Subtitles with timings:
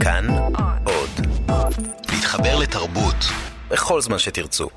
[0.00, 0.26] כאן
[0.84, 1.26] עוד.
[2.12, 3.16] להתחבר לתרבות
[3.70, 4.68] בכל זמן שתרצו.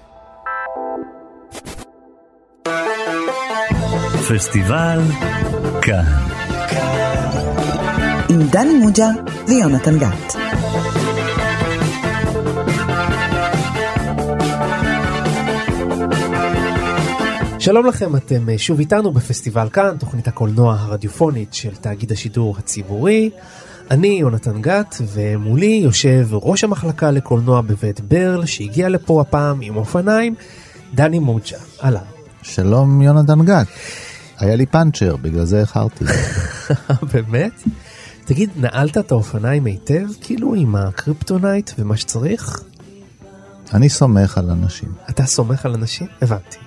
[4.29, 4.99] פסטיבל
[5.81, 6.03] כאן.
[8.29, 9.07] עם דני מוג'ה
[9.47, 10.35] ויונתן גת.
[17.59, 23.29] שלום לכם, אתם אה, שוב איתנו בפסטיבל כאן, תוכנית הקולנוע הרדיופונית של תאגיד השידור הציבורי.
[23.91, 30.35] אני יונתן גת, ומולי יושב ראש המחלקה לקולנוע בבית ברל, שהגיע לפה הפעם עם אופניים,
[30.93, 31.57] דני מוג'ה.
[31.83, 32.01] אהלן.
[32.41, 33.67] שלום יונתן גת.
[34.39, 36.05] היה לי פאנצ'ר, בגלל זה איחרתי.
[37.13, 37.63] באמת?
[38.25, 42.63] תגיד, נעלת את האופניים היטב, כאילו עם הקריפטונייט ומה שצריך?
[43.73, 44.89] אני סומך על אנשים.
[45.09, 46.07] אתה סומך על אנשים?
[46.21, 46.57] הבנתי.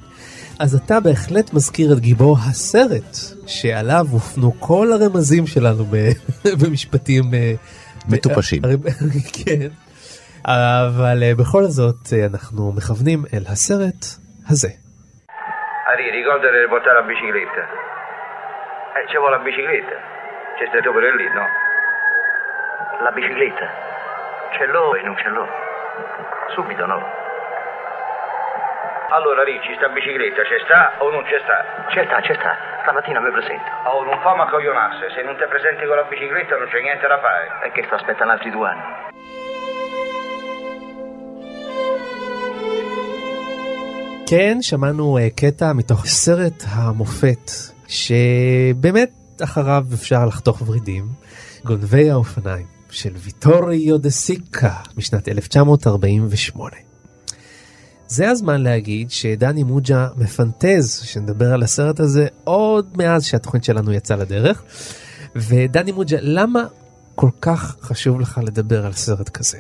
[0.61, 3.17] אז אתה בהחלט מזכיר את גיבור הסרט
[3.47, 6.13] שעליו הופנו כל הרמזים שלנו ב-
[6.65, 7.53] במשפטים אה,
[8.09, 8.63] מטופשים.
[9.45, 9.69] כן.
[10.45, 14.05] אבל אה, bכל זאת אה, אנחנו מכוונים אל הסרט
[14.49, 14.69] הזה.
[15.93, 17.63] Ari, ricordati di portare la bicicletta.
[18.97, 19.97] Eh, ci vuole la bicicletta.
[20.57, 21.45] C'è stato pure lì, no?
[23.07, 23.67] La bicicletta?
[24.55, 25.47] Ce l'ho e non ce l'ho.
[26.55, 26.99] Subito no.
[29.11, 31.87] Allora Ricci, sta bicicletta c'è sta o non c'è sta?
[31.95, 32.53] C'è sta, c'è sta.
[32.83, 33.71] Stamattina mi presento.
[33.87, 35.15] Oh, non fammi accoglionarsi.
[35.15, 37.47] Se non ti presenti con la bicicletta non c'è niente da fare.
[37.63, 38.83] E che sto aspettando altri due anni?
[44.29, 47.51] כן, שמענו אה, קטע מתוך סרט המופת,
[47.89, 49.11] שבאמת
[49.45, 51.05] אחריו אפשר לחתוך ורידים,
[51.65, 56.96] גונבי האופניים של ויטוריו דה סיקה משנת 1948.
[58.09, 64.17] זה הזמן להגיד שדני מוג'ה מפנטז שנדבר על הסרט הזה עוד מאז שהתוכנית שלנו יצאה
[64.17, 64.63] לדרך.
[65.37, 66.65] ודני מוג'ה, למה
[67.15, 69.59] כל כך חשוב לך לדבר על סרט כזה?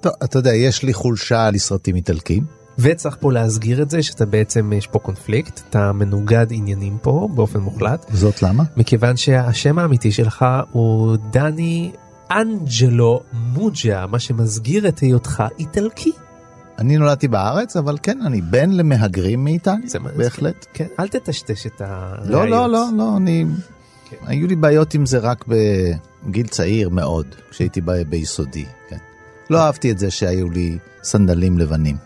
[0.00, 2.44] טוב, אתה יודע, יש לי חולשה לסרטים איטלקים.
[2.78, 7.60] וצריך פה להסגיר את זה שאתה בעצם יש פה קונפליקט אתה מנוגד עניינים פה באופן
[7.60, 8.64] מוחלט זאת למה?
[8.76, 11.92] מכיוון שהשם האמיתי שלך הוא דני
[12.30, 16.12] אנג'לו מוג'ה מה שמסגיר את היותך איטלקי.
[16.80, 20.66] אני נולדתי בארץ, אבל כן, אני בן למהגרים מאיטליה, בהחלט.
[20.74, 22.26] כן אל תטשטש את הראיות.
[22.26, 23.44] לא, לא, לא, לא, אני...
[24.10, 24.16] כן.
[24.26, 28.96] היו לי בעיות עם זה רק בגיל צעיר מאוד, כשהייתי ב- ביסודי, כן.
[29.50, 31.96] לא אהבתי את זה שהיו לי סנדלים לבנים.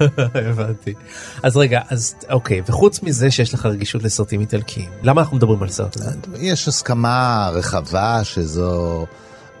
[0.50, 0.94] הבנתי.
[1.42, 5.68] אז רגע אז אוקיי וחוץ מזה שיש לך רגישות לסרטים איטלקיים למה אנחנו מדברים על
[5.68, 6.10] סרט הזה?
[6.38, 9.06] יש הסכמה רחבה שזו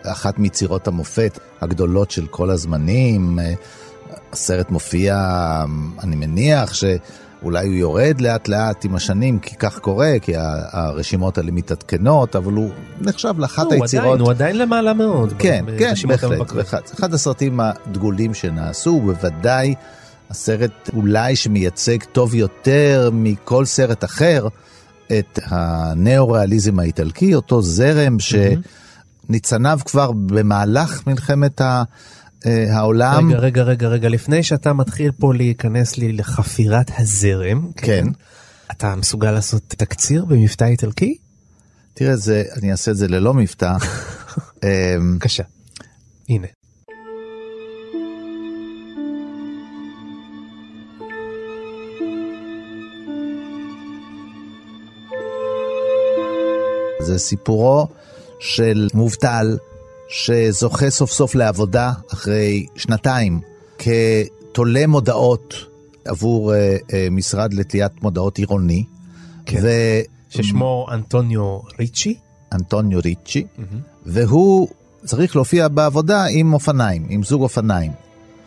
[0.02, 3.38] אחת מיצירות המופת הגדולות של כל הזמנים.
[4.32, 5.16] הסרט מופיע,
[6.02, 11.52] אני מניח שאולי הוא יורד לאט לאט עם השנים, כי כך קורה, כי הרשימות האלה
[11.52, 12.70] מתעדכנות, אבל הוא
[13.00, 14.04] נחשב לאחת הוא היצירות.
[14.06, 15.34] עדיין הוא עדיין למעלה מאוד.
[15.38, 16.60] כן, כן, בהחלט.
[16.60, 19.74] אחד, אחד הסרטים הדגולים שנעשו, בוודאי
[20.30, 24.48] הסרט אולי שמייצג טוב יותר מכל סרט אחר
[25.18, 28.16] את הניאו-ריאליזם האיטלקי, אותו זרם
[29.28, 31.82] שניצניו כבר במהלך מלחמת ה-
[32.44, 33.28] העולם.
[33.28, 38.04] רגע, רגע, רגע, רגע, לפני שאתה מתחיל פה להיכנס לי לחפירת הזרם, כן.
[38.70, 41.16] אתה מסוגל לעשות תקציר במבטא איטלקי?
[41.94, 43.72] תראה, זה, אני אעשה את זה ללא מבטא.
[44.62, 44.68] אמ,
[45.14, 45.42] בבקשה.
[46.28, 46.46] הנה.
[57.00, 57.88] זה סיפורו
[58.40, 59.56] של מובטל
[60.12, 63.40] שזוכה סוף סוף לעבודה אחרי שנתיים
[63.78, 65.54] כתולה מודעות
[66.04, 68.84] עבור אה, אה, משרד לתליית מודעות עירוני.
[69.46, 69.60] כן.
[70.28, 72.14] ששמו אנטוניו ריצ'י.
[72.52, 73.46] ואנטוניו ריצ'י,
[74.06, 74.68] והוא
[75.04, 77.92] צריך להופיע בעבודה עם אופניים, עם זוג אופניים.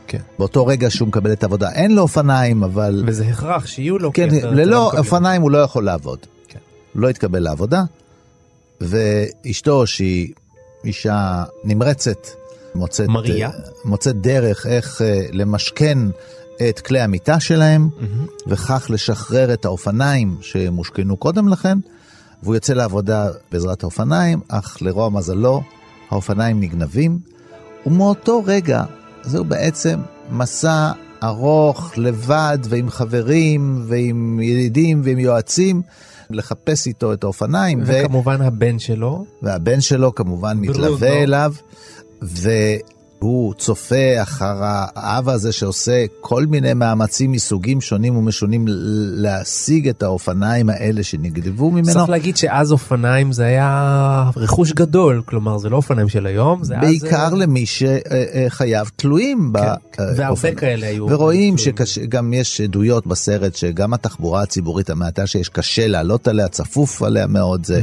[0.07, 0.19] כן.
[0.39, 4.13] באותו רגע שהוא מקבל את העבודה אין לו אופניים, אבל וזה הכרח שיהיו לו.
[4.13, 4.91] כן, ללא לא.
[4.97, 6.19] אופניים הוא לא יכול לעבוד.
[6.47, 6.59] כן.
[6.95, 7.83] לא התקבל לעבודה,
[8.81, 10.33] ואשתו שהיא
[10.85, 12.27] אישה נמרצת,
[12.75, 13.49] מוצאת, מריה.
[13.49, 13.53] אה,
[13.85, 15.97] מוצאת דרך איך אה, למשכן
[16.69, 18.25] את כלי המיטה שלהם, מהמם.
[18.47, 21.77] וכך לשחרר את האופניים שמושכנו קודם לכן,
[22.43, 25.61] והוא יוצא לעבודה בעזרת האופניים, אך לרוע מזלו,
[26.09, 27.19] האופניים נגנבים,
[27.85, 28.83] ומאותו רגע,
[29.23, 29.99] זהו בעצם
[30.31, 30.91] מסע
[31.23, 35.81] ארוך, לבד, ועם חברים, ועם ידידים, ועם יועצים,
[36.29, 38.01] לחפש איתו את האופניים, ו...
[38.03, 39.25] וכמובן הבן שלו.
[39.41, 40.57] והבן שלו כמובן.
[40.57, 41.53] מתלווה אליו,
[43.19, 50.69] הוא צופה אחר האב הזה שעושה כל מיני מאמצים מסוגים שונים ומשונים להשיג את האופניים
[50.69, 51.93] האלה שנגנבו ממנו.
[51.93, 56.75] צריך להגיד שאז אופניים זה היה רכוש גדול, כלומר זה לא אופניים של היום, זה
[56.81, 57.33] בעיקר אז...
[57.33, 60.17] למי שחייו תלויים כן, באופניים.
[60.17, 61.07] והרבה כאלה היו.
[61.09, 67.27] ורואים שגם יש עדויות בסרט שגם התחבורה הציבורית המעטה שיש קשה לעלות עליה, צפוף עליה
[67.27, 67.81] מאוד, זה,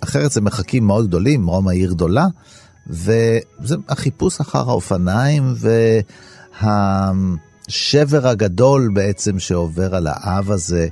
[0.00, 2.26] אחרת זה מרחקים מאוד גדולים, רומא עיר גדולה.
[2.90, 5.54] וזה החיפוש אחר האופניים
[6.60, 10.88] והשבר הגדול בעצם שעובר על האב הזה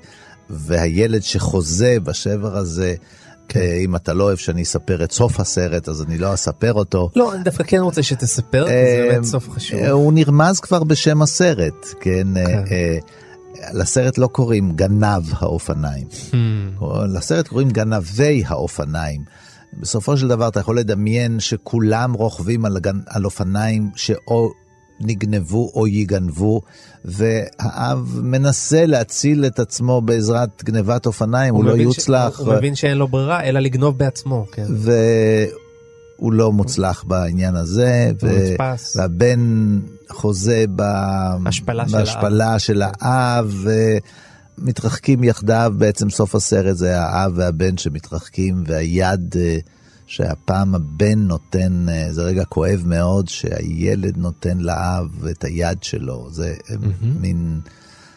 [0.51, 2.95] והילד שחוזה בשבר הזה.
[3.49, 3.61] כן.
[3.85, 7.11] אם אתה לא אוהב שאני אספר את סוף הסרט אז אני לא אספר אותו.
[7.17, 9.81] לא, אני דווקא כן רוצה שתספר, זה באמת סוף חשוב.
[9.81, 12.27] הוא נרמז כבר בשם הסרט, כן?
[12.67, 12.99] כן.
[13.73, 16.85] לסרט לא קוראים גנב האופניים, hmm.
[17.09, 19.25] לסרט קוראים גנבי האופניים.
[19.81, 22.77] בסופו של דבר אתה יכול לדמיין שכולם רוכבים על,
[23.07, 24.51] על אופניים שאו
[25.01, 26.61] נגנבו או ייגנבו,
[27.05, 32.37] והאב מנסה להציל את עצמו בעזרת גנבת אופניים, הוא, הוא לא יוצלח.
[32.37, 32.41] ש...
[32.41, 32.57] הוא ו...
[32.57, 34.47] מבין שאין לו ברירה, אלא לגנוב בעצמו.
[34.53, 34.67] כן.
[34.69, 38.29] והוא לא מוצלח בעניין הזה, ו...
[38.97, 42.99] והבן חוזה בהשפלה בהשפלה של האב.
[42.99, 43.67] של האב
[44.59, 49.59] מתרחקים יחדיו, בעצם סוף הסרט זה האב והבן שמתרחקים, והיד אה,
[50.07, 56.29] שהפעם הבן נותן, אה, זה רגע כואב מאוד, שהילד נותן לאב את היד שלו.
[56.31, 57.05] זה mm-hmm.
[57.21, 57.61] מין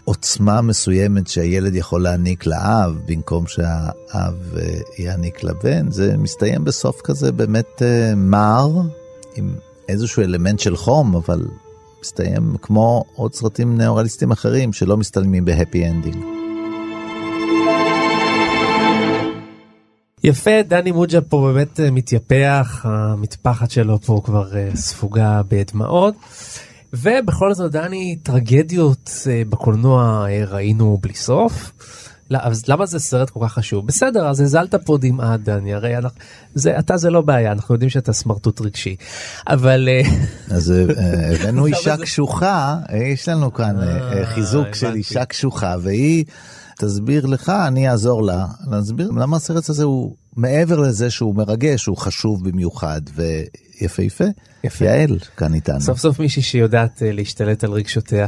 [0.04, 4.56] עוצמה מסוימת שהילד יכול להעניק לאב, במקום שהאב
[5.00, 5.92] יעניק לבן.
[5.92, 7.82] זה מסתיים בסוף כזה באמת
[8.16, 8.70] מר,
[9.36, 9.56] עם
[9.90, 11.46] איזשהו אלמנט של חום, אבל
[12.02, 16.38] מסתיים כמו עוד סרטים ניאו-ריאליסטיים אחרים שלא מסתיימים ב happy ending.
[20.24, 26.16] יפה, דני מוג'ה פה באמת אה, מתייפח, המטפחת שלו פה כבר אה, ספוגה בדמעות.
[26.94, 31.72] ובכל זאת, דני, טרגדיות אה, בקולנוע ראינו בלי סוף.
[32.32, 33.88] לא, אז למה זה סרט כל כך חשוב?
[33.88, 36.20] בסדר, אז הזלת פה דמעה, דני, הרי אנחנו,
[36.56, 38.96] זה, אתה זה לא בעיה, אנחנו יודעים שאתה סמרטוט רגשי,
[39.48, 39.90] אבל...
[39.92, 40.02] אה,
[40.56, 40.86] אז אה,
[41.36, 43.76] הבאנו אישה קשוחה, אה, יש לנו כאן
[44.26, 46.26] חיזוק של אישה קשוחה, והיא
[46.78, 51.98] תסביר לך, אני אעזור לה, להסביר למה הסרט הזה הוא, מעבר לזה שהוא מרגש, הוא
[51.98, 54.26] חשוב במיוחד, ויפהפה.
[54.64, 54.86] יפה.
[54.86, 55.82] יעל כאן איתנו.
[55.82, 58.28] סוף סוף מישהי שיודעת להשתלט על רגשותיה.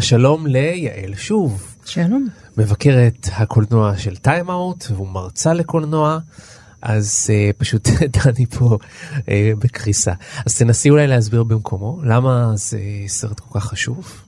[0.00, 1.75] שלום ליעל שוב.
[1.86, 2.28] שלום.
[2.56, 6.18] מבקרת הקולנוע של טיים-אאוט והוא מרצה לקולנוע.
[6.82, 7.88] אז uh, פשוט
[8.24, 8.78] דני פה
[9.16, 9.20] uh,
[9.58, 10.12] בקריסה.
[10.46, 14.22] אז תנסי אולי להסביר במקומו למה זה סרט כל כך חשוב.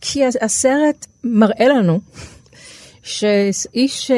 [0.00, 2.00] כי הסרט מראה לנו
[3.04, 4.16] שאיש אה,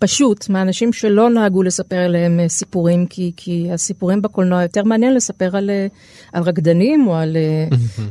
[0.00, 5.56] פשוט, מהאנשים שלא נהגו לספר עליהם אה, סיפורים, כי, כי הסיפורים בקולנוע יותר מעניין לספר
[5.56, 5.86] על, אה,
[6.32, 7.36] על רקדנים או על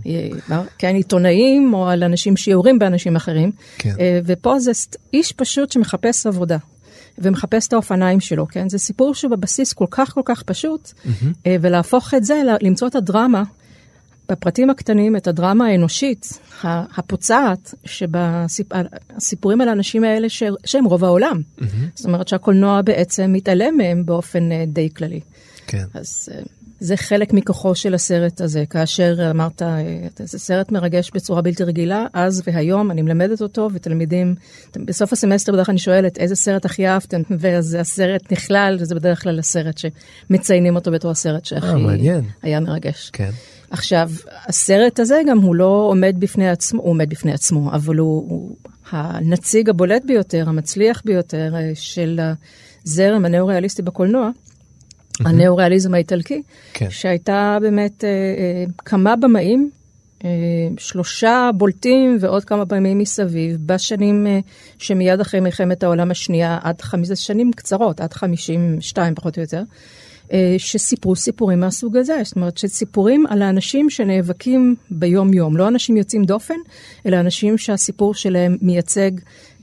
[0.78, 3.52] כן, עיתונאים או על אנשים שיורים באנשים אחרים.
[3.78, 3.96] כן.
[4.26, 4.72] ופה זה
[5.14, 6.58] איש פשוט שמחפש עבודה.
[7.18, 8.70] ומחפש את האופניים שלו, כן?
[8.70, 11.48] זה סיפור שהוא בבסיס כל כך כל כך פשוט, mm-hmm.
[11.62, 13.44] ולהפוך את זה, למצוא את הדרמה
[14.32, 20.44] בפרטים הקטנים את הדרמה האנושית, הפוצעת, שבסיפורים על האנשים האלה ש...
[20.66, 21.42] שהם רוב העולם.
[21.42, 21.64] Mm-hmm.
[21.96, 25.20] זאת אומרת שהקולנוע בעצם מתעלם מהם באופן אה, די כללי.
[25.68, 25.84] כן.
[25.94, 26.42] אז אה,
[26.80, 28.64] זה חלק מכוחו של הסרט הזה.
[28.70, 29.82] כאשר אמרת, אה,
[30.20, 34.36] זה סרט מרגש בצורה בלתי רגילה, אז והיום אני מלמדת אותו, ותלמידים,
[34.86, 37.22] בסוף הסמסטר בדרך כלל אני שואלת, איזה סרט הכי אהבתם?
[37.40, 41.68] ואז הסרט נכלל, וזה בדרך כלל הסרט שמציינים אותו בתור הסרט שהכי
[42.42, 43.10] היה מרגש.
[43.14, 43.32] כן.
[43.72, 44.10] עכשיו,
[44.46, 48.56] הסרט הזה גם הוא לא עומד בפני עצמו, הוא עומד בפני עצמו, אבל הוא, הוא
[48.92, 52.20] הנציג הבולט ביותר, המצליח ביותר אה, של
[52.86, 55.30] הזרם הנאו-ריאליסטי בקולנוע, mm-hmm.
[55.30, 56.42] הנאו-ריאליזם האיטלקי,
[56.74, 56.90] כן.
[56.90, 59.70] שהייתה באמת אה, אה, כמה במאים,
[60.26, 60.30] אה,
[60.78, 64.40] שלושה בולטים ועוד כמה במאים מסביב, בשנים אה,
[64.78, 69.58] שמיד אחרי מלחמת העולם השנייה, עד חמש שנים קצרות, עד 52 פחות או יותר.
[69.58, 69.64] אה,
[70.58, 76.56] שסיפרו סיפורים מהסוג הזה, זאת אומרת שסיפורים על האנשים שנאבקים ביום-יום, לא אנשים יוצאים דופן,
[77.06, 79.12] אלא אנשים שהסיפור שלהם מייצג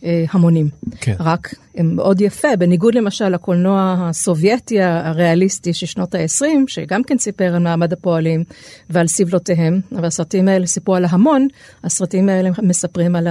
[0.05, 0.69] אה, המונים.
[1.01, 1.15] כן.
[1.21, 7.55] רק הם מאוד יפה, בניגוד למשל לקולנוע הסובייטי הריאליסטי של שנות ה-20, שגם כן סיפר
[7.55, 8.45] על מעמד הפועלים
[8.91, 11.49] ועל סבלותיהם, אבל הסרטים האלה סיפרו על ההמון,
[11.85, 13.29] הסרטים האלה מספרים על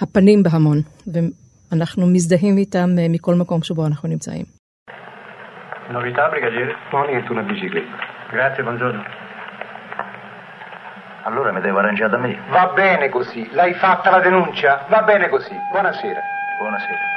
[0.00, 0.82] הפנים בהמון,
[1.72, 4.59] ואנחנו מזדהים איתם אה, מכל מקום שבו אנחנו נמצאים.
[5.90, 6.76] Novità, brigadiere?
[6.92, 7.96] No, niente, una bicicletta.
[8.30, 9.02] Grazie, buongiorno.
[11.24, 12.38] Allora mi devo arrangiare da me.
[12.48, 13.48] Va bene così.
[13.52, 14.86] L'hai fatta la denuncia?
[14.88, 15.54] Va bene così.
[15.72, 16.20] Buonasera.
[16.58, 17.08] Buonasera.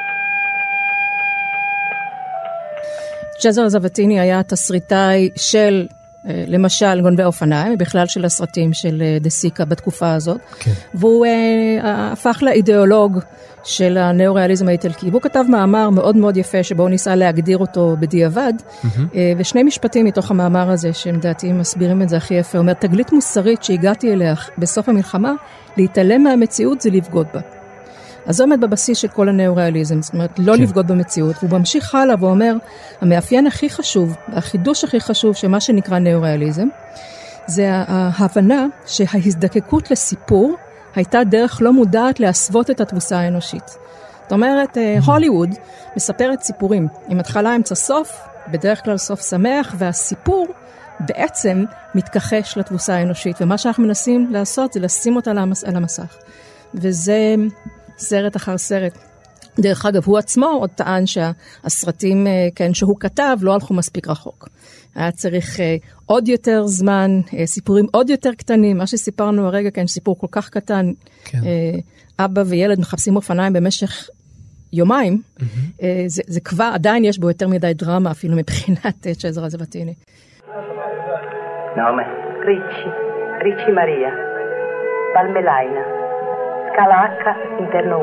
[3.44, 5.88] ג'זר זבטיני היה תסריטאי של
[6.28, 10.72] אה, למשל גונבי אופניים, בכלל של הסרטים של אה, דה סיקה בתקופה הזאת, כן.
[10.94, 13.20] והוא אה, הפך לאידיאולוג
[13.64, 15.10] של הנאו-ריאליזם האיטלקי.
[15.10, 18.54] והוא כתב מאמר מאוד מאוד יפה שבו הוא ניסה להגדיר אותו בדיעבד,
[19.16, 22.74] אה, ושני משפטים מתוך המאמר הזה, שהם לדעתי מסבירים את זה הכי יפה, הוא אומר,
[22.74, 25.34] תגלית מוסרית שהגעתי אליה בסוף המלחמה,
[25.78, 27.40] להתעלם מהמציאות זה לבגוד בה.
[28.26, 30.62] אז זה עומד בבסיס של כל הנאו-ריאליזם, זאת אומרת, לא כן.
[30.62, 31.36] לבגוד במציאות.
[31.40, 32.56] והוא ממשיך הלאה ואומר,
[33.02, 36.68] המאפיין הכי חשוב, החידוש הכי חשוב של מה שנקרא נאו-ריאליזם,
[37.48, 40.56] זה ההבנה שההזדקקות לסיפור
[40.96, 43.68] הייתה דרך לא מודעת להסוות את התבוסה האנושית.
[44.22, 45.50] זאת אומרת, אה, הוליווד
[45.96, 48.20] מספרת סיפורים עם התחלה, אמצע, סוף,
[48.52, 50.48] בדרך כלל סוף שמח, והסיפור
[51.00, 51.64] בעצם
[51.96, 56.16] מתכחש לתבוסה האנושית, ומה שאנחנו מנסים לעשות זה לשים אותה על המס- על המסך.
[56.74, 57.36] וזה
[57.98, 58.98] סרט אחר סרט.
[59.60, 64.50] דרך אגב, הוא עצמו עוד טען שהסרטים, אה, כן, שהוא כתב, לא הלכו מספיק רחוק.
[64.96, 69.88] היה צריך אה, עוד יותר זמן, אה, סיפורים עוד יותר קטנים, מה שסיפרנו הרגע, כן,
[69.88, 70.92] סיפור כל כך קטן.
[71.26, 71.38] כן.
[71.46, 74.10] אה, אבא וילד מחפשים אופניים במשך
[74.74, 75.22] יומיים,
[75.82, 79.94] אה, זה, זה כבר, עדיין יש בו יותר מדי דרמה, אפילו מבחינת צ'זרה זבטיני.
[81.76, 82.06] Nome?
[82.50, 82.90] Ricci,
[83.46, 84.12] Ricci Maria,
[85.14, 85.84] Palmelaina,
[86.70, 87.28] Scala H,
[87.64, 88.00] interno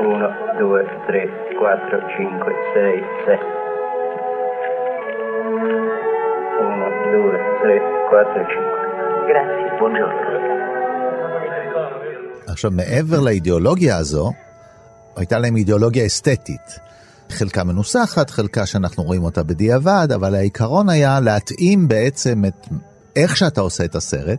[0.00, 0.06] 1.
[0.06, 0.20] Interno 1.
[0.20, 0.28] Uno,
[0.58, 1.22] due, tre,
[1.60, 3.52] quattro, cinque, sei, sette.
[6.68, 7.76] Uno, due, tre,
[8.08, 8.80] quattro, cinque.
[9.30, 9.68] Grazie.
[9.78, 10.30] Buongiorno.
[12.46, 14.32] עכשיו, מעבר לאידיאולוגיה הזו,
[15.16, 16.78] הייתה להם אידיאולוגיה אסתטית.
[17.30, 22.66] חלקה מנוסחת, חלקה שאנחנו רואים אותה בדיעבד, אבל העיקרון היה להתאים בעצם את
[23.16, 24.38] איך שאתה עושה את הסרט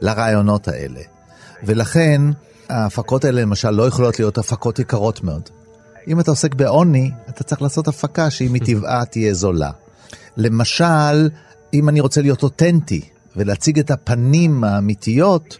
[0.00, 1.00] לרעיונות האלה.
[1.64, 2.20] ולכן
[2.70, 5.42] ההפקות האלה למשל לא יכולות להיות הפקות יקרות מאוד.
[6.08, 9.70] אם אתה עוסק בעוני, אתה צריך לעשות הפקה שהיא מטבעה תהיה זולה.
[10.36, 11.28] למשל,
[11.74, 13.00] אם אני רוצה להיות אותנטי
[13.36, 15.58] ולהציג את הפנים האמיתיות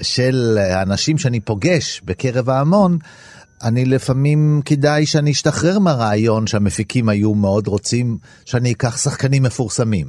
[0.00, 2.98] של האנשים שאני פוגש בקרב ההמון,
[3.62, 10.06] אני לפעמים כדאי שאני אשתחרר מהרעיון שהמפיקים היו מאוד רוצים שאני אקח שחקנים מפורסמים.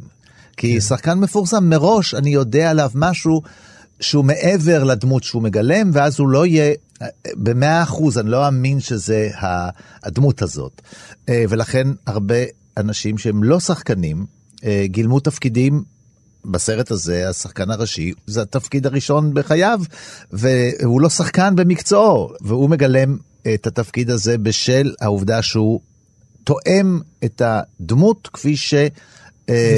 [0.57, 3.41] כי שחקן מפורסם מראש אני יודע עליו משהו
[4.03, 6.73] שהוא מעבר לדמות שהוא מגלם, ואז הוא לא יהיה,
[7.33, 9.29] במאה אחוז, אני לא אאמין שזה
[10.03, 10.81] הדמות הזאת.
[11.29, 12.35] אה, ולכן הרבה
[12.77, 14.25] אנשים שהם לא שחקנים,
[14.63, 15.83] אה, גילמו תפקידים
[16.45, 19.79] בסרט הזה, השחקן הראשי, זה התפקיד הראשון בחייו,
[20.31, 23.17] והוא לא שחקן במקצועו, והוא מגלם
[23.53, 25.79] את התפקיד הזה בשל העובדה שהוא
[26.43, 28.73] תואם את הדמות כפי ש...
[29.49, 29.77] אה.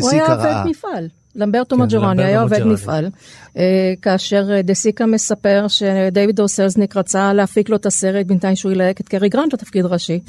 [0.00, 0.62] הוא היה עובד.
[0.66, 1.08] מפעל.
[1.34, 2.64] למברטו כן, מג'ורני היה עובד.
[2.64, 3.10] מפעל,
[3.56, 8.72] אה, כאשר אה, דה סיקה מספר שדייוויד אורסלזניק רצה להפיק לו את הסרט בינתיים שהוא
[8.72, 10.20] ילהק את קרי גרנט לתפקיד ראשי,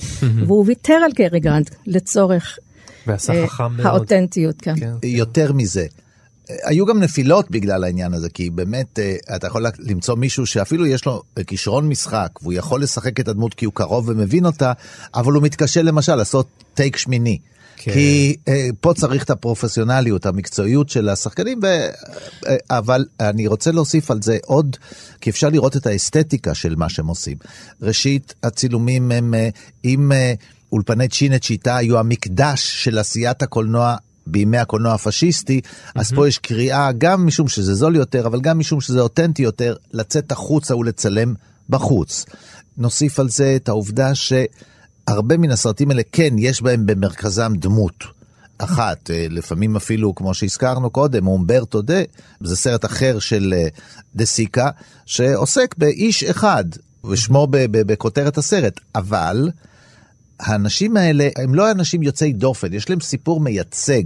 [0.48, 2.60] והוא ויתר על קרי גרנט לצורך
[3.10, 3.16] אה.
[3.84, 4.76] האותנטיות, כן.
[4.80, 4.92] כן.
[5.04, 5.86] יותר מזה.
[6.64, 9.00] היו גם נפילות בגלל העניין הזה, כי באמת
[9.36, 13.66] אתה יכול למצוא מישהו שאפילו יש לו כישרון משחק, והוא יכול לשחק את הדמות כי
[13.66, 14.74] הוא קרוב ומבין אותה,
[15.16, 17.38] אבל הוא מתקשה למשל לעשות טייק שמיני.
[17.84, 17.94] כן.
[17.94, 21.66] כי אה, פה צריך את הפרופסיונליות, המקצועיות של השחקנים, ו...
[21.66, 24.78] אה, אבל אני רוצה להוסיף על זה עוד,
[25.22, 27.38] כי אפשר לראות את האסתטיקה של מה שהם עושים.
[27.82, 29.50] ראשית, הצילומים הם, אה,
[29.86, 30.34] אם אה,
[30.72, 33.96] אולפני צ'ינט שיטה היו המקדש של עשיית הקולנוע
[34.28, 35.62] בימי הקולנוע הפשיסטי,
[35.96, 39.76] אז פה יש קריאה, גם משום שזה זול יותר, אבל גם משום שזה אותנטי יותר,
[39.94, 41.34] לצאת החוצה ולצלם
[41.70, 42.26] בחוץ.
[42.78, 44.16] נוסיף על זה את העובדה
[45.12, 48.04] שהרבה מן הסרטים האלה, כן, יש בהם במרכזם דמות.
[48.58, 52.02] אחת, אה, לפעמים אפילו, כמו שהזכרנו קודם, אומברטו דה,
[52.42, 53.68] זה סרט אחר של אה,
[54.16, 54.70] דה סיקה,
[55.06, 56.64] שעוסק באיש אחד,
[57.10, 59.50] ושמו בכותרת הסרט, אבל
[60.40, 64.04] האנשים האלה הם לא אנשים יוצאי דופן, יש להם סיפור מייצג,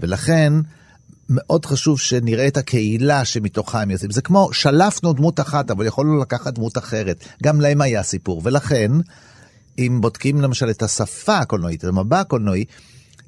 [0.00, 0.52] ולכן
[1.28, 4.10] מאוד חשוב שנראה את הקהילה שמתוכה הם יוצאים.
[4.10, 7.24] זה כמו שלפנו דמות אחת, אבל יכולנו לקחת דמות אחרת.
[7.42, 8.90] גם להם היה סיפור, ולכן,
[9.78, 12.64] אם בודקים למשל את השפה הקולנועית, את המבע הקולנועי,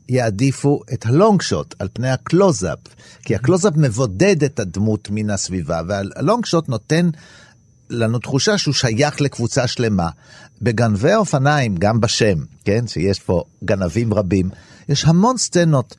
[0.09, 2.79] יעדיפו את ה long shot על פני הקלוזאפ,
[3.23, 7.11] כי הקלוזאפ מבודד את הדמות מן הסביבה, וה long shot נותן
[7.91, 10.09] לנו תחושה שהוא שייך לקבוצה שלמה.
[10.63, 14.51] בגונבי האופניים, גם בשם, כן, שיש פה גנבים רבים,
[14.89, 15.97] יש המון סצנות.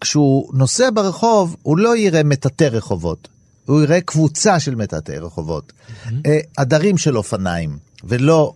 [0.00, 3.28] כשהוא נוסע ברחוב, הוא לא יראה מטאטא רחובות,
[3.64, 5.72] הוא יראה קבוצה של מטאטאי רחובות.
[6.26, 8.52] אה, עדרים של אופניים, ולא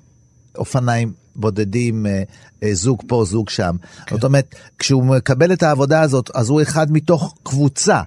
[0.58, 2.22] אופניים בודדים, אה,
[2.62, 3.76] אה, זוג פה, זוג שם.
[4.10, 8.00] זאת אומרת, כשהוא מקבל את העבודה הזאת, אז הוא אחד מתוך קבוצה.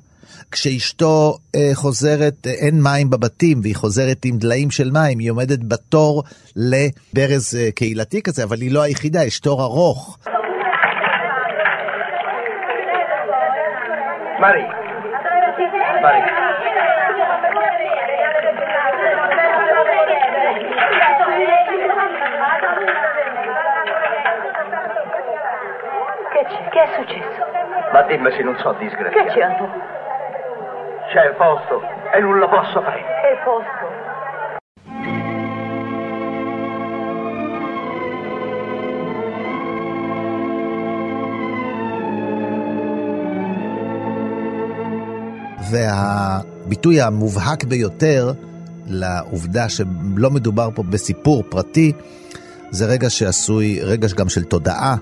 [0.52, 5.60] כשאשתו אה, חוזרת, אה, אין מים בבתים, והיא חוזרת עם דליים של מים, היא עומדת
[5.68, 6.24] בתור
[6.56, 10.18] לברז אה, קהילתי כזה, אבל היא לא היחידה, יש תור ארוך.
[14.42, 14.66] Mari.
[16.04, 16.22] Mari.
[26.76, 26.82] Che?
[26.82, 27.42] Che è successo?
[27.94, 29.32] Ma dimmi se non so Che disgraziato.
[29.32, 29.66] c'è, Anto?
[31.14, 31.82] C'è il posto
[32.14, 33.00] e non lo posso fare.
[33.00, 34.96] Che il posto?
[45.72, 48.34] והביטוי המובהק ביותר
[48.88, 51.92] לעובדה שלא מדובר פה בסיפור פרטי,
[52.70, 54.96] זה רגע שעשוי, רגע גם של תודעה,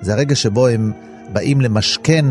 [0.00, 0.92] זה הרגע שבו הם
[1.32, 2.24] באים למשכן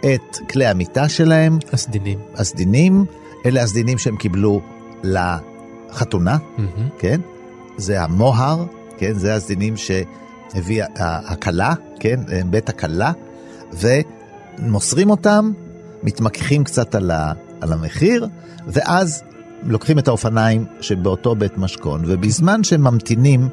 [0.00, 2.18] את כלי המיטה שלהם, הסדינים.
[2.34, 3.04] הסדינים,
[3.46, 4.60] אלה הסדינים שהם קיבלו
[5.04, 6.88] לחתונה, מהמם.
[6.98, 7.20] כן?
[7.76, 8.64] זה המוהר,
[8.98, 9.12] כן?
[9.14, 12.20] זה הסדינים שהביאה הכלה, כן?
[12.50, 13.12] בית הכלה,
[13.72, 15.52] ומוסרים אותם,
[16.02, 18.28] מתמקחים קצת על, ה, על המחיר,
[18.66, 19.22] ואז
[19.62, 23.48] לוקחים את האופניים שבאותו בית משכון, ובזמן שהם ממתינים,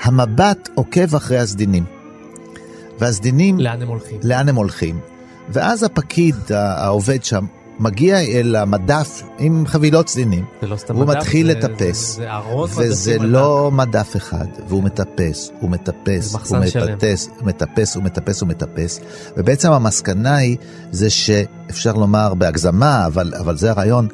[0.00, 1.84] המבט עוקב אחרי הסדינים.
[3.00, 4.18] והסדינים, לאן הם הולכים?
[4.22, 4.98] לאן הם הולכים?
[5.48, 7.44] ואז הפקיד, העובד שם,
[7.78, 12.32] מגיע אל המדף עם חבילות סדינים, זה לא סתם מדף, מתחיל זה- לטפס, זה- זה
[12.32, 16.58] ארון וזה מדפים לא מדף אחד, והוא מטפס, הוא מטפס, הוא.
[16.58, 19.00] מטפס, הוא מטפס, הוא מטפס, הוא מטפס,
[19.36, 20.56] ובעצם המסקנה היא,
[20.90, 24.08] זה שאפשר לומר בהגזמה, אבל, אבל זה הרעיון,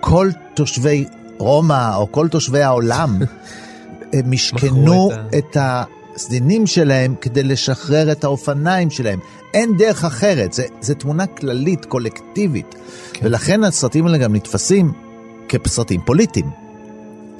[0.00, 1.04] כל תושבי
[1.38, 3.18] רומא, או כל תושבי העולם,
[4.12, 9.18] הם משכנו את ה- את הסדינים שלהם כדי לשחרר את האופניים שלהם.
[9.54, 12.74] אין דרך אחרת, זה, זה תמונה כללית, קולקטיבית.
[13.12, 13.26] כן.
[13.26, 14.92] ולכן הסרטים האלה גם נתפסים
[15.48, 16.67] כסרטים פוליטיים.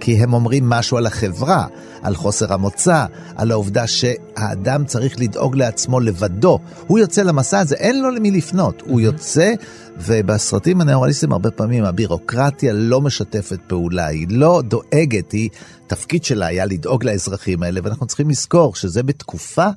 [0.01, 1.67] כי הם אומרים משהו על החברה,
[2.03, 6.59] על חוסר המוצא, על העובדה שהאדם צריך לדאוג לעצמו לבדו.
[6.87, 8.83] הוא יוצא למסע הזה, אין לו למי לפנות.
[8.87, 9.55] הוא יוצא,
[9.97, 15.51] ובסרטים הנאורליסטיים הרבה פעמים הבירוקרטיה לא משתפת פעולה, היא לא דואגת, היא,
[15.87, 19.69] תפקיד שלה היה לדאוג לאזרחים האלה, ואנחנו צריכים לזכור שזה בתקופה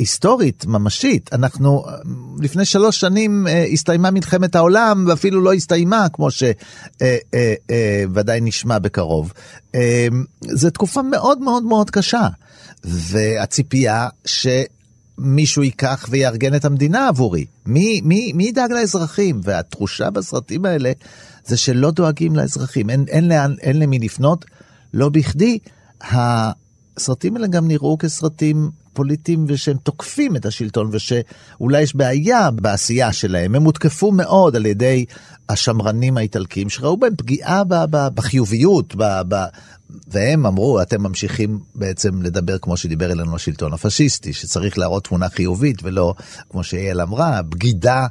[0.00, 1.30] היסטורית, ממשית.
[1.32, 1.92] אנחנו, אה,
[2.38, 6.28] לפני שלוש שנים אה, הסתיימה מלחמת העולם, ואפילו לא הסתיימה, כמו
[8.08, 9.32] שוודאי נשמע בקרוב.
[9.74, 10.08] אה,
[10.42, 12.28] זו תקופה מאוד מאוד מאוד קשה,
[12.84, 17.44] והציפייה שמישהו ייקח ויארגן את המדינה עבורי.
[17.66, 19.40] מי, מי, מי ידאג לאזרחים?
[19.44, 20.92] והתחושה בסרטים האלה
[21.46, 24.44] זה שלא דואגים לאזרחים, אין, אין, לאן, אין למי לפנות.
[24.94, 25.58] לא בכדי,
[26.00, 33.54] הסרטים האלה גם נראו כסרטים פוליטיים ושהם תוקפים את השלטון ושאולי יש בעיה בעשייה שלהם.
[33.54, 35.04] הם הותקפו מאוד על ידי
[35.48, 39.46] השמרנים האיטלקים שראו בהם פגיעה ב- ב- בחיוביות, ב- ב-
[40.08, 45.76] והם אמרו, אתם ממשיכים בעצם לדבר כמו שדיבר אלינו השלטון הפשיסטי, שצריך להראות תמונה חיובית
[45.82, 46.14] ולא,
[46.50, 48.06] כמו שיעל אמרה, בגידה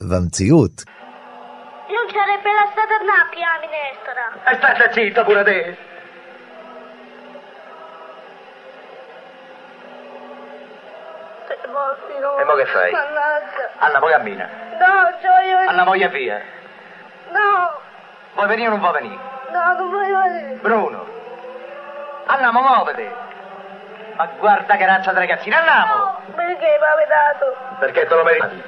[0.00, 0.84] במציאות.
[1.88, 4.24] Non sarebbe la stata Nappia, minestra.
[4.50, 5.95] E state zitta pure te.
[12.38, 12.90] E mo che fai?
[12.90, 13.68] Mannaggia.
[13.78, 14.48] Anna, poi cammina.
[14.78, 15.66] No, ci voglio venire.
[15.68, 16.40] Anna, voglia via.
[17.28, 17.80] No,
[18.34, 19.20] Vuoi venire o non vuoi venire?
[19.50, 20.54] no, non voglio venire.
[20.60, 21.06] Bruno.
[22.26, 23.14] Andiamo, muovete.
[24.16, 25.94] Ma guarda che razza di ragazzina, andiamo.
[25.94, 27.56] No, perché mi avete dato?
[27.78, 28.62] Perché te lo meriti.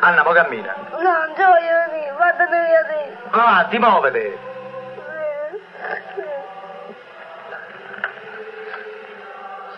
[0.00, 0.74] Anna, mo cammina.
[0.90, 2.12] No, non ci voglio venire.
[2.12, 3.16] Vattene via te.
[3.30, 4.38] Va avanti, muovete.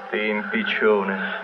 [0.06, 1.43] sti impiccione.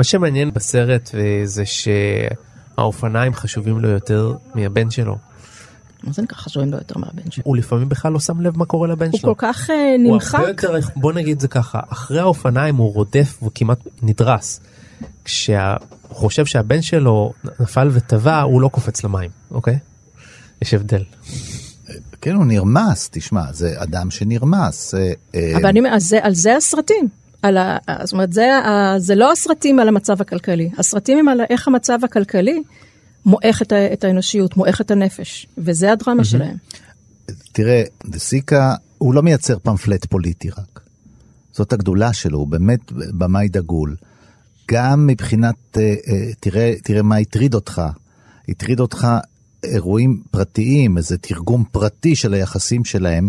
[0.00, 5.16] מה שמעניין בסרט אה, זה שהאופניים חשובים לו יותר מהבן שלו.
[6.02, 7.44] מה זה נקרא חשובים לו יותר מהבן שלו?
[7.46, 9.36] הוא לפעמים בכלל לא שם לב מה קורה לבן הוא שלו.
[9.36, 10.38] כל כך אה, הוא נמחק.
[10.48, 14.60] יותר, בוא נגיד זה ככה, אחרי האופניים הוא רודף וכמעט נדרס.
[15.24, 15.64] כשהוא
[16.08, 19.78] חושב שהבן שלו נפל וטבע, הוא לא קופץ למים, אוקיי?
[20.62, 21.02] יש הבדל.
[22.20, 24.94] כן, הוא נרמס, תשמע, זה אדם שנרמס.
[24.94, 27.19] אה, אבל אני, זה, על זה הסרטים.
[27.42, 31.40] על ה, זאת אומרת, זה, ה- זה לא הסרטים על המצב הכלכלי, הסרטים הם על
[31.50, 32.62] איך המצב הכלכלי
[33.26, 36.56] מועך את, ה, את האנושיות, מועך את הנפש, וזה הדרמה שלהם.
[37.52, 40.80] תראה, דה סיקה, הוא לא מייצר פמפלט פוליטי רק.
[41.52, 43.96] זאת הגדולה שלו, הוא באמת במאי דגול.
[44.70, 47.82] גם מבחינת, אה, אה, תראה, תראה מה הטריד אותך.
[48.48, 49.08] הטריד אותך
[49.64, 53.28] אירועים פרטיים, איזה תרגום פרטי של היחסים שלהם.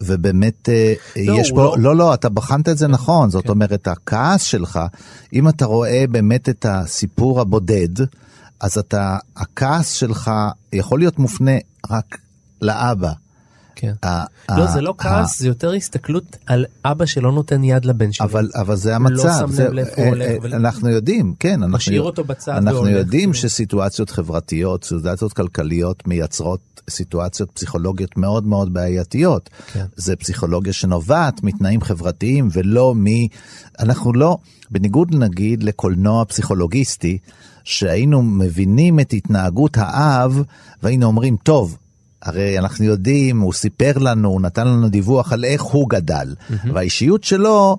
[0.00, 3.50] ובאמת אה, לא, יש פה, לא- לא, לא, אתה בחנת את זה נכון, זאת כן.
[3.50, 4.80] אומרת, הכעס שלך,
[5.32, 7.88] אם אתה רואה באמת את הסיפור הבודד,
[8.60, 10.30] אז אתה, הכעס שלך
[10.72, 11.56] יכול להיות מופנה
[11.90, 12.18] רק
[12.62, 13.12] לאבא.
[13.80, 13.92] כן.
[14.50, 18.26] לא, זה לא כעס, זה יותר הסתכלות על אבא שלא נותן יד לבן שלו.
[18.54, 21.62] אבל, זה לא המצב, שם זה, לב לאיפה הוא אה, הולך אה, אנחנו יודעים, כן,
[21.62, 23.48] אנחנו, משאיר אותו בצד אנחנו והולך, יודעים כאילו.
[23.48, 26.60] שסיטואציות חברתיות, סיטואציות כלכליות מייצרות
[26.90, 29.50] סיטואציות פסיכולוגיות מאוד מאוד בעייתיות.
[29.72, 29.84] כן.
[29.96, 33.06] זה פסיכולוגיה שנובעת מתנאים חברתיים ולא מ...
[33.80, 34.38] אנחנו לא,
[34.70, 37.18] בניגוד נגיד לקולנוע פסיכולוגיסטי,
[37.64, 40.42] שהיינו מבינים את התנהגות האב
[40.82, 41.78] והיינו אומרים, טוב,
[42.22, 46.34] הרי אנחנו יודעים, הוא סיפר לנו, הוא נתן לנו דיווח על איך הוא גדל,
[46.74, 47.76] והאישיות שלו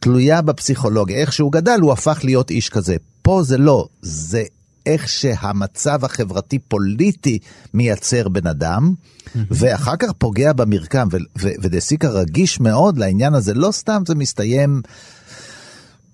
[0.00, 2.96] תלויה בפסיכולוגיה, איך שהוא גדל הוא הפך להיות איש כזה.
[3.22, 4.42] פה זה לא, זה
[4.86, 7.38] איך שהמצב החברתי-פוליטי
[7.74, 8.94] מייצר בן אדם,
[9.34, 14.14] ואחר כך פוגע במרקם, ו- ו- ודה סיקה רגיש מאוד לעניין הזה, לא סתם זה
[14.14, 14.82] מסתיים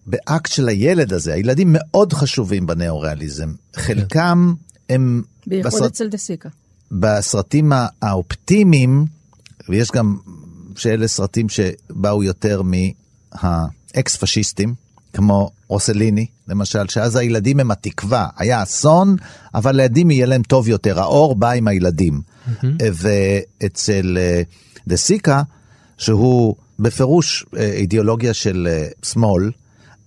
[0.06, 4.54] באקט של הילד הזה, הילדים מאוד חשובים בניאו-ריאליזם, חלקם
[4.90, 6.48] הם בייחוד בסרט- אצל דה סיקה.
[6.92, 9.06] בסרטים הא- האופטימיים,
[9.68, 10.16] ויש גם
[10.76, 14.74] שאלה סרטים שבאו יותר מהאקס פשיסטים,
[15.12, 18.28] כמו רוסליני, למשל, שאז הילדים הם התקווה.
[18.36, 19.16] היה אסון,
[19.54, 22.20] אבל לילדים יהיה להם טוב יותר, האור בא עם הילדים.
[22.78, 24.42] ואצל אה,
[24.86, 25.42] דה סיקה,
[25.98, 29.50] שהוא בפירוש אה, אידיאולוגיה של אה, שמאל,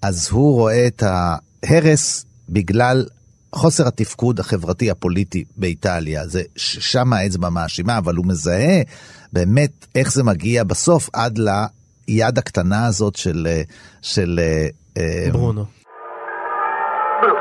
[0.01, 3.05] אז הוא רואה את ההרס בגלל
[3.55, 6.27] חוסר התפקוד החברתי הפוליטי באיטליה.
[6.27, 8.81] זה שם האצבע מאשימה, אבל הוא מזהה
[9.33, 11.39] באמת איך זה מגיע בסוף עד
[12.07, 13.47] ליד הקטנה הזאת של...
[13.49, 13.61] אה,
[14.01, 15.65] של אה, אה, ברונו.
[17.21, 17.35] Bru,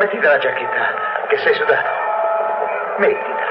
[0.00, 0.84] mettiti la giacchetta,
[1.30, 1.92] che sei sudato.
[3.00, 3.48] Mettila.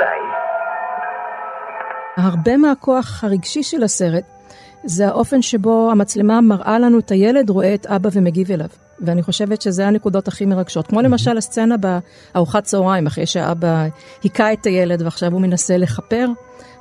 [0.00, 0.20] Dai.
[2.16, 4.24] הרבה מהכוח הרגשי של הסרט
[4.84, 8.68] זה האופן שבו המצלמה מראה לנו את הילד, רואה את אבא ומגיב אליו.
[9.00, 10.86] ואני חושבת שזה הנקודות הכי מרגשות.
[10.86, 13.86] כמו למשל הסצנה בארוחת צהריים, אחרי שהאבא
[14.22, 16.26] היכה את הילד ועכשיו הוא מנסה לכפר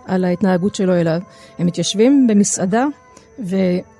[0.06, 1.20] על ההתנהגות שלו אליו.
[1.60, 2.86] הם מתיישבים במסעדה
[3.40, 3.97] והילד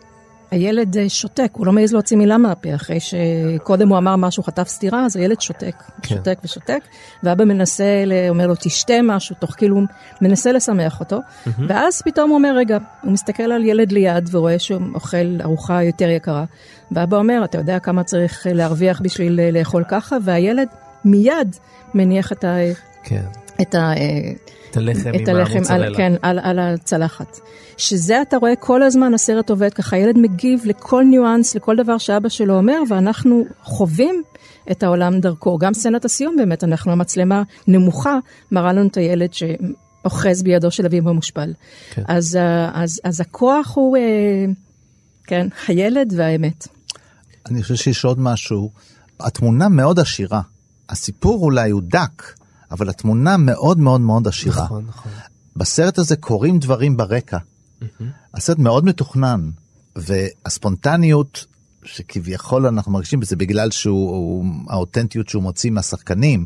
[0.54, 5.06] אה, שותק, הוא לא מעז להוציא מילה מהפה, אחרי שקודם הוא אמר משהו, חטף סטירה,
[5.06, 5.84] אז הילד שותק.
[6.02, 6.16] כן.
[6.16, 6.84] שותק ושותק,
[7.24, 9.82] ואבא מנסה, אומר לו, תשתה משהו, תוך כאילו,
[10.22, 11.20] מנסה לשמח אותו,
[11.68, 16.10] ואז פתאום הוא אומר, רגע, הוא מסתכל על ילד ליד ורואה שהוא אוכל ארוחה יותר
[16.10, 16.46] יקרה,
[16.92, 20.68] ואבא אומר, אתה יודע כמה צריך להרוויח בשביל אה, לאכול ככה, והילד
[21.06, 21.56] מיד
[21.94, 22.56] מניח את ה...
[23.04, 23.24] כן.
[23.62, 23.92] את ה...
[24.78, 25.98] את הלחם את עם הלחם, על, המוצרלה.
[25.98, 27.40] כן, על, על הצלחת.
[27.78, 32.30] שזה אתה רואה כל הזמן הסרט עובד ככה, ילד מגיב לכל ניואנס, לכל דבר שאבא
[32.30, 34.24] שלו אומר, ואנחנו חווים
[34.72, 35.58] את העולם דרכו.
[35.58, 38.18] גם סצנת הסיום באמת, אנחנו, המצלמה נמוכה,
[38.52, 41.54] מראה לנו את הילד שאוחז בידו של אביו המושפל.
[41.92, 42.02] כן.
[42.08, 44.02] אז, ה- אז, אז הכוח הוא, אה,
[45.28, 46.68] כן, הילד והאמת.
[47.50, 48.72] אני חושב שיש עוד משהו.
[49.20, 50.42] התמונה מאוד עשירה.
[50.90, 52.24] הסיפור אולי הוא דק,
[52.72, 54.64] אבל התמונה מאוד מאוד מאוד עשירה.
[54.64, 55.12] נכון, נכון.
[55.56, 57.38] בסרט הזה קורים דברים ברקע.
[58.34, 59.50] הסרט מאוד מתוכנן,
[59.96, 61.46] והספונטניות
[61.84, 66.46] שכביכול אנחנו מרגישים בזה בגלל שהוא, הוא- האותנטיות שהוא מוציא מהשחקנים,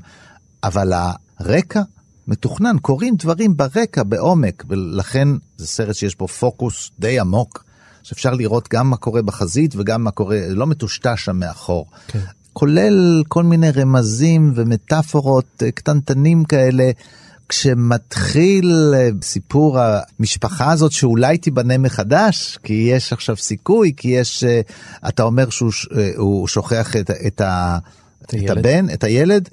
[0.63, 0.93] אבל
[1.39, 1.81] הרקע
[2.27, 7.63] מתוכנן, קורים דברים ברקע, בעומק, ולכן זה סרט שיש בו פוקוס די עמוק,
[8.03, 11.85] שאפשר לראות גם מה קורה בחזית וגם מה קורה, לא מטושטש שם מאחור.
[12.07, 12.19] כן.
[12.53, 16.91] כולל כל מיני רמזים ומטאפורות אה, קטנטנים כאלה.
[17.49, 24.61] כשמתחיל אה, סיפור המשפחה הזאת שאולי תיבנה מחדש, כי יש עכשיו סיכוי, כי יש, אה,
[25.07, 27.77] אתה אומר שהוא שוכח את, את, ה,
[28.23, 28.57] את הילד.
[28.57, 29.49] הבן, את הילד,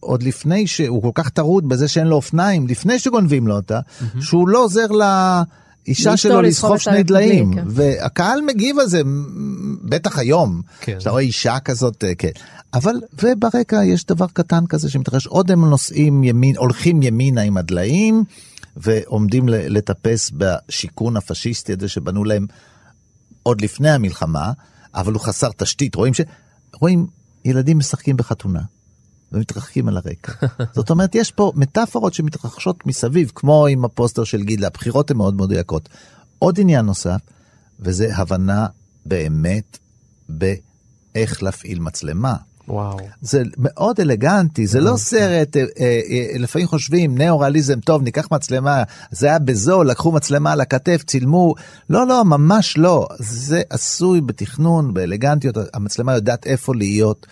[0.00, 3.80] עוד לפני שהוא כל כך טרוד בזה שאין לו אופניים, לפני שגונבים לו אותה,
[4.20, 5.42] שהוא לא עוזר לאישה
[5.88, 7.54] לאשתו שלו לסחוב שני דליים.
[7.54, 7.64] כן.
[7.66, 9.02] והקהל מגיב על זה,
[9.82, 10.62] בטח היום.
[10.80, 11.00] כן.
[11.00, 12.30] שאתה רואה אישה כזאת, אה, כן.
[12.74, 18.24] אבל, וברקע יש דבר קטן כזה שמתרחש, עוד הם נוסעים ימין, הולכים ימינה עם הדליים,
[18.76, 22.46] ועומדים לטפס בשיכון הפשיסטי הזה שבנו להם
[23.42, 24.52] עוד לפני המלחמה,
[24.94, 25.94] אבל הוא חסר תשתית.
[25.94, 26.20] רואים ש...
[26.80, 27.06] רואים
[27.44, 28.60] ילדים משחקים בחתונה.
[29.34, 30.32] ומתרחקים על הרקע.
[30.76, 35.34] זאת אומרת, יש פה מטאפורות שמתרחשות מסביב, כמו עם הפוסטר של גילה, הבחירות הן מאוד
[35.34, 35.88] מדויקות.
[36.38, 37.20] עוד עניין נוסף,
[37.80, 38.66] וזה הבנה
[39.06, 39.78] באמת
[40.28, 42.36] באיך להפעיל מצלמה.
[42.68, 42.98] וואו.
[43.20, 48.82] זה מאוד אלגנטי, זה לא סרט, אה, אה, אה, לפעמים חושבים ניאו-ריאליזם, טוב, ניקח מצלמה,
[49.10, 51.54] זה היה בזול, לקחו מצלמה על הכתף, צילמו,
[51.90, 57.26] לא, לא, ממש לא, זה עשוי בתכנון, באלגנטיות, המצלמה יודעת איפה להיות,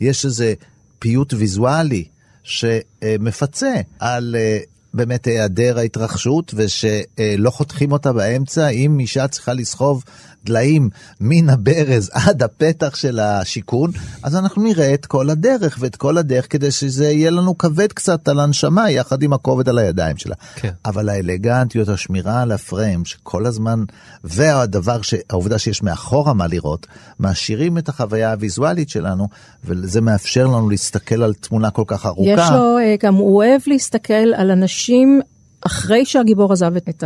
[0.00, 0.54] יש איזה
[0.98, 2.04] פיוט ויזואלי
[2.42, 4.58] שמפצה על אה,
[4.94, 10.04] באמת היעדר ההתרחשות ושלא חותכים אותה באמצע, אם אישה צריכה לסחוב
[10.44, 10.88] דליים
[11.20, 13.90] מן הברז עד הפתח של השיכון,
[14.22, 18.28] אז אנחנו נראה את כל הדרך, ואת כל הדרך כדי שזה יהיה לנו כבד קצת
[18.28, 20.34] על הנשמה, יחד עם הכובד על הידיים שלה.
[20.56, 20.70] כן.
[20.84, 23.84] אבל האלגנטיות, השמירה על הפריים, שכל הזמן,
[24.24, 25.14] והדבר, ש...
[25.30, 26.86] העובדה שיש מאחורה מה לראות,
[27.18, 29.28] מעשירים את החוויה הוויזואלית שלנו,
[29.64, 32.30] וזה מאפשר לנו להסתכל על תמונה כל כך ארוכה.
[32.30, 35.20] יש לו, אה, גם הוא אוהב להסתכל על אנשים
[35.60, 37.04] אחרי שהגיבור עזב את- את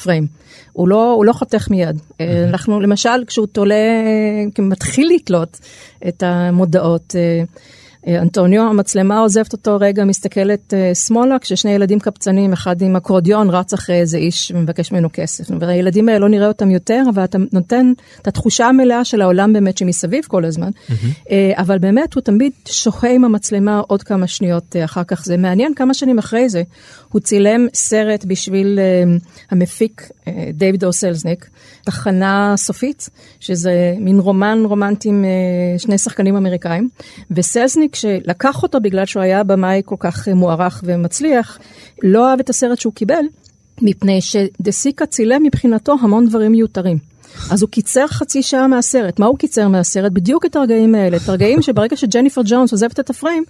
[0.00, 0.26] הפריים.
[0.72, 2.00] הוא לא, הוא לא חותך מיד.
[2.20, 5.60] אה, אנחנו, למשל, כשהוא תולה, אה, מתחיל לתלות
[6.08, 7.42] את המודעות, אה,
[8.06, 13.72] אנטוניו, המצלמה עוזבת אותו רגע, מסתכלת אה, שמאלה, כששני ילדים קבצנים, אחד עם אקורדיון, רץ
[13.72, 15.44] אחרי איזה איש ומבקש ממנו כסף.
[15.60, 19.78] והילדים האלה לא נראה אותם יותר, אבל אתה נותן את התחושה המלאה של העולם באמת
[19.78, 20.70] שמסביב כל הזמן.
[21.30, 25.24] אה, אבל באמת הוא תמיד שוהה עם המצלמה עוד כמה שניות אה, אחר כך.
[25.24, 26.62] זה מעניין כמה שנים אחרי זה.
[27.08, 29.16] הוא צילם סרט בשביל אה,
[29.50, 31.50] המפיק אה, דיוויד אוסלזניק,
[31.84, 33.08] תחנה סופית,
[33.40, 36.88] שזה מין רומן רומנטי עם אה, שני שחקנים אמריקאים.
[37.30, 41.58] וסלזניק, שלקח אותו בגלל שהוא היה במאי כל כך אה, מוערך ומצליח,
[42.02, 43.24] לא אהב את הסרט שהוא קיבל,
[43.82, 46.98] מפני שדה סיקה צילם מבחינתו המון דברים מיותרים.
[47.50, 49.18] אז הוא קיצר חצי שעה מהסרט.
[49.18, 50.12] מה הוא קיצר מהסרט?
[50.12, 51.16] בדיוק את הרגעים האלה.
[51.16, 53.44] את הרגעים שברגע שג'ניפר ג'ונס עוזבת את הפריים,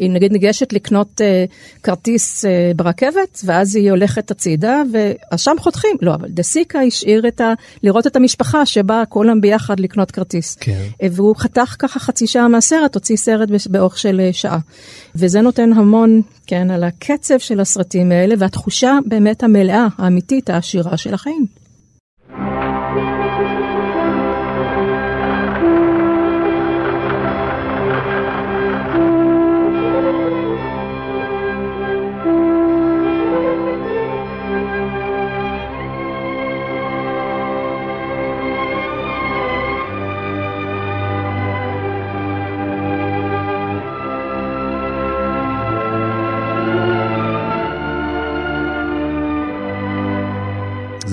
[0.00, 1.44] היא נגיד ניגשת לקנות אה,
[1.82, 5.96] כרטיס אה, ברכבת, ואז היא הולכת הצידה, ואז שם חותכים.
[6.02, 7.52] לא, אבל דה סיקה השאיר את ה...
[7.82, 10.56] לראות את המשפחה שבאה כולם ביחד לקנות כרטיס.
[10.60, 10.82] כן.
[11.02, 14.58] אה, והוא חתך ככה חצי שעה מהסרט, הוציא סרט באורך של אה, שעה.
[15.14, 21.14] וזה נותן המון, כן, על הקצב של הסרטים האלה, והתחושה באמת המלאה, האמיתית, העשירה של
[21.14, 21.57] החיים.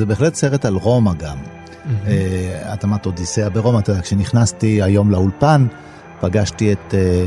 [0.06, 1.38] זה בהחלט סרט על רומא גם.
[2.08, 5.68] אה, את אמרת אודיסאה ברומא, אתה יודע, כשנכנסתי היום לאולפן,
[6.20, 7.26] פגשתי את אה,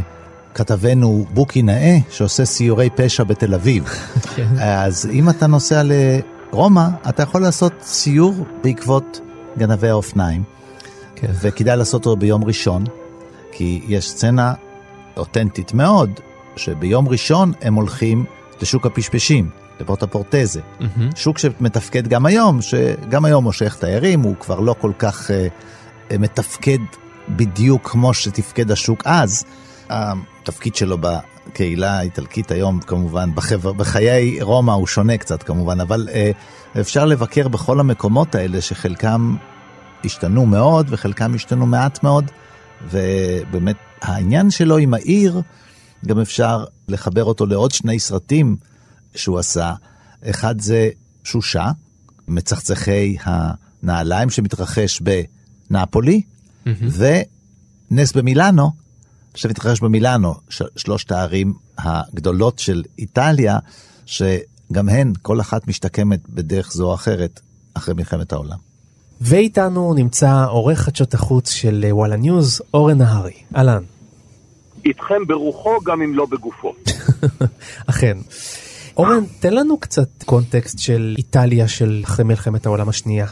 [0.54, 3.84] כתבנו בוקי נאה, שעושה סיורי פשע בתל אביב.
[4.36, 4.46] כן.
[4.58, 9.20] אז אם אתה נוסע לרומא, אתה יכול לעשות סיור בעקבות
[9.58, 10.42] גנבי האופניים,
[11.16, 11.32] כן.
[11.40, 12.84] וכדאי לעשות אותו ביום ראשון,
[13.52, 14.54] כי יש סצנה
[15.16, 16.10] אותנטית מאוד,
[16.56, 18.24] שביום ראשון הם הולכים
[18.62, 20.60] לשוק הפשפשים, לפורטה פורטזה.
[20.80, 21.10] מהמם.
[21.16, 25.48] שוק שמתפקד גם היום, שגם היום מושך תיירים, הוא כבר לא כל כך אה,
[26.18, 26.78] מתפקד
[27.28, 29.44] בדיוק כמו שתפקד השוק אז.
[29.90, 36.30] התפקיד שלו בקהילה האיטלקית היום, כמובן, בחבר, בחיי רומא הוא שונה קצת כמובן, אבל אה,
[36.80, 39.36] אפשר לבקר בכל המקומות האלה שחלקם
[40.04, 42.30] השתנו מאוד וחלקם השתנו מעט מאוד,
[42.90, 45.40] ובאמת העניין שלו עם העיר,
[46.06, 48.56] גם אפשר לחבר אותו לעוד שני סרטים
[49.14, 49.74] שהוא עשה.
[50.30, 50.90] אחד זה
[51.24, 51.70] שושה,
[52.28, 55.02] מצחצחי הנעליים שמתרחש
[55.70, 56.22] בנפולי,
[57.90, 58.70] ונס במילאנו,
[59.34, 60.34] שמתרחש במילאנו,
[60.76, 63.58] שלושת הערים הגדולות של איטליה,
[64.06, 67.40] שגם הן, כל אחת משתקמת בדרך זו או אחרת
[67.74, 68.58] אחרי מלחמת העולם.
[69.20, 73.32] ואיתנו נמצא עורך חדשות החוץ של אה, וואלה ניוז, אורן נהרי.
[73.56, 73.82] אהלן.
[74.84, 76.74] איתכם ברוחו גם אם לא בגופו.
[77.90, 78.18] אכן.
[78.98, 83.26] אורן, תן לנו קצת קונטקסט של איטליה של אחרי מלחמת העולם השנייה.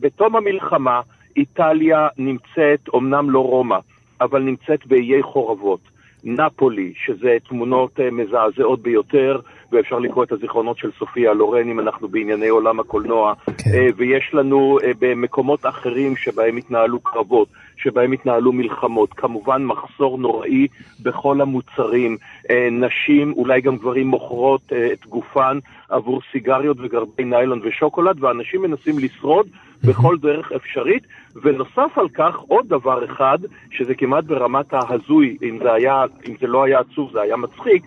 [0.00, 1.00] בתום המלחמה,
[1.36, 3.78] איטליה נמצאת, אמנם לא רומא,
[4.20, 5.80] אבל נמצאת בעיי חורבות.
[6.24, 9.40] נאפולי, שזה תמונות אה, מזעזעות ביותר,
[9.72, 13.34] ואפשר לקרוא את הזיכרונות של סופיה לורן אם אנחנו בענייני עולם הקולנוע.
[13.46, 13.70] כן.
[13.74, 17.48] אה, ויש לנו אה, במקומות אחרים שבהם התנהלו קרבות,
[17.82, 19.14] שבהם התנהלו מלחמות.
[19.14, 20.66] כמובן מחסור נוראי
[21.02, 22.16] בכל המוצרים.
[22.50, 28.62] אה, נשים, אולי גם גברים מוכרות אה, את גופן עבור סיגריות וגרבי ניילון ושוקולד, ואנשים
[28.62, 29.46] מנסים לשרוד
[29.84, 31.02] בכל דרך אפשרית.
[31.42, 33.38] ונוסף על כך עוד דבר אחד,
[33.70, 37.82] שזה כמעט ברמת ההזוי, אם זה, היה, אם זה לא היה עצוב זה היה מצחיק,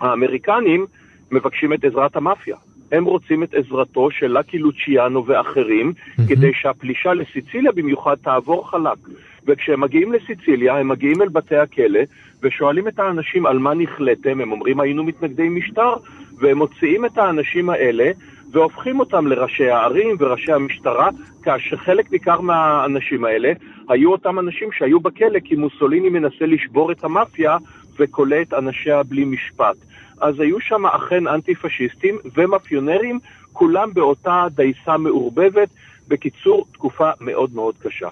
[0.00, 0.86] האמריקנים
[1.32, 2.56] מבקשים את עזרת המאפיה.
[2.92, 5.92] הם רוצים את עזרתו של לקי לוציאנו ואחרים,
[6.28, 8.98] כדי שהפלישה לסיציליה במיוחד תעבור חלק.
[9.46, 12.00] וכשהם מגיעים לסיציליה, הם מגיעים אל בתי הכלא,
[12.42, 15.94] ושואלים את האנשים על מה נכלאתם, הם אומרים היינו מתנגדי משטר,
[16.38, 18.10] והם מוציאים את האנשים האלה,
[18.52, 21.08] והופכים אותם לראשי הערים וראשי המשטרה,
[21.42, 23.52] כאשר חלק ניכר מהאנשים האלה
[23.88, 27.56] היו אותם אנשים שהיו בכלא כי מוסוליני מנסה לשבור את המאפיה
[27.98, 29.76] וכולא את אנשיה בלי משפט.
[30.20, 33.18] אז היו שם אכן אנטי-פשיסטים ומאפיונרים,
[33.52, 35.68] כולם באותה דייסה מעורבבת,
[36.08, 38.08] בקיצור, תקופה מאוד מאוד קשה.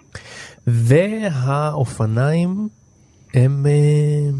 [0.66, 2.68] והאופניים
[3.34, 3.66] הם...
[3.66, 4.30] אה,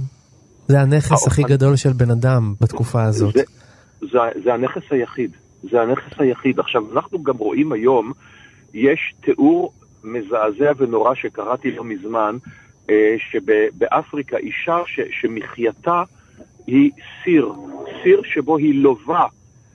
[0.69, 1.31] זה הנכס האופנ...
[1.31, 3.35] הכי גדול של בן אדם בתקופה הזאת.
[3.35, 3.43] זה,
[4.01, 5.31] זה, זה הנכס היחיד.
[5.71, 6.61] זה הנכס היחיד.
[6.61, 8.13] עכשיו, אנחנו גם רואים היום,
[8.75, 9.73] יש תיאור
[10.05, 12.37] מזעזע ונורא שקראתי לא מזמן,
[12.91, 16.03] אה, שבאפריקה אישה ש, שמחייתה
[16.67, 16.91] היא
[17.25, 17.53] סיר,
[18.03, 19.25] סיר שבו היא לובה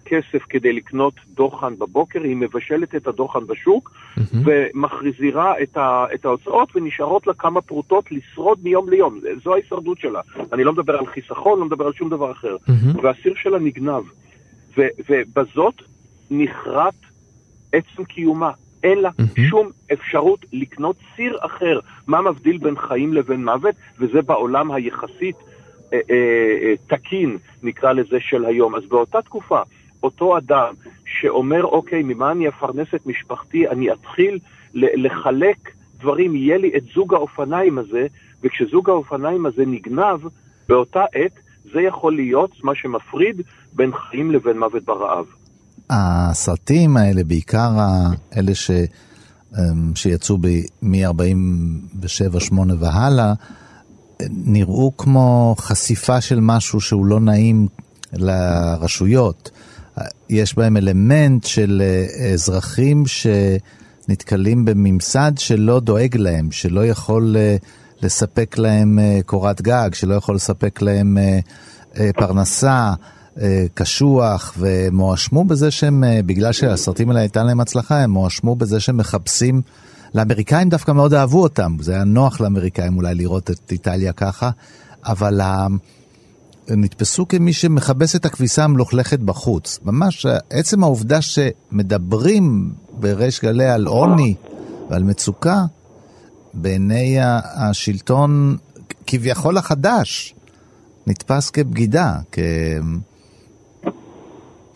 [0.10, 4.22] כסף כדי לקנות דוחן בבוקר, היא מבשלת את הדוחן בשוק mm-hmm.
[4.46, 9.20] ומחזירה את, ה, את ההוצאות ונשארות לה כמה פרוטות לשרוד מיום ליום.
[9.44, 10.22] זו ההישרדות שלה.
[10.54, 12.56] אני לא מדבר על חיסכון, לא מדבר על שום דבר אחר.
[12.56, 13.04] Mm-hmm.
[13.04, 14.04] והסיר שלה נגנב.
[14.78, 15.82] ו, ובזאת
[16.32, 16.96] נחרט
[17.74, 18.52] עצם קיומה.
[18.84, 19.42] אין לה mm-hmm.
[19.50, 21.80] שום אפשרות לקנות סיר אחר.
[22.08, 23.76] מה מבדיל בין חיים לבין מוות?
[24.00, 25.36] וזה בעולם היחסית
[26.88, 28.76] תקין, נקרא לזה, של היום.
[28.76, 29.62] אז באותה תקופה,
[30.04, 30.74] אותו אדם
[31.06, 34.40] שאומר, אוקיי, ממה אני אפרנס את משפחתי, אני אתחיל
[34.74, 38.08] לחלק דברים, יהיה לי את זוג האופניים הזה,
[38.44, 40.20] וכשזוג האופניים הזה נגנב,
[40.70, 41.40] באותה עת
[41.74, 43.42] זה יכול להיות מה שמפריד
[43.74, 45.26] בין חיים לבין מוות ברעב.
[45.90, 47.70] הסרטים האלה, בעיקר
[48.38, 48.72] אלה ש...
[49.58, 50.38] אמ, שיצאו
[50.82, 53.34] מ-47-8 והלאה,
[54.30, 57.68] נראו כמו חשיפה של משהו שהוא לא נעים
[58.14, 59.52] לרשויות.
[60.30, 67.56] יש בהם אלמנט של אה, אזרחים שנתקלים בממסד שלא דואג להם, שלא יכול אה,
[68.02, 71.18] לספק להם אה, קורת גג, שלא יכול לספק להם
[72.16, 72.94] פרנסה.
[73.74, 78.98] קשוח, והם הואשמו בזה שהם, בגלל שהסרטים האלה הייתה להם הצלחה, הם הואשמו בזה שהם
[78.98, 79.62] מחפשים,
[80.16, 84.50] לאמריקאים דווקא מאוד אהבו אותם, זה היה נוח לאמריקאים אולי לראות את איטליה ככה,
[85.06, 85.42] אבל
[86.70, 89.80] נתפסו כמי שמכבס את הכביסה המלוכלכת בחוץ.
[89.84, 94.36] ממש, עצם העובדה שמדברים בריש גלי על עוני
[94.90, 95.66] ועל מצוקה,
[96.54, 97.18] בעיני
[97.56, 98.58] השלטון
[99.08, 100.36] כביכול החדש,
[101.08, 102.40] נתפס כבגידה, כ...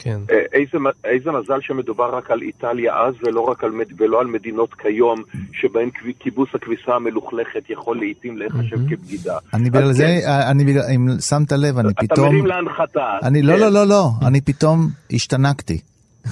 [0.03, 0.19] כן.
[0.31, 4.73] אה, איזה, איזה מזל שמדובר רק על איטליה אז ולא, רק על, ולא על מדינות
[4.73, 5.89] כיום, שבהן
[6.19, 8.95] כיבוס הכביסה המלוכלכת יכול לעיתים להיחשב mm-hmm.
[8.95, 9.37] כבגידה.
[9.53, 10.29] אני בגלל זה, כן.
[10.29, 12.27] אה, אני בגלל, אם שמת לב, אני אתה פתאום...
[12.27, 13.17] אתה מרים להנחתה.
[13.23, 13.59] אני, לא, כן.
[13.59, 15.81] לא, לא, לא, אני פתאום השתנקתי.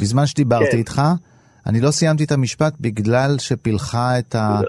[0.02, 0.78] בזמן שדיברתי כן.
[0.78, 1.02] איתך,
[1.68, 4.60] אני לא סיימתי את המשפט בגלל שפילחה את, ה,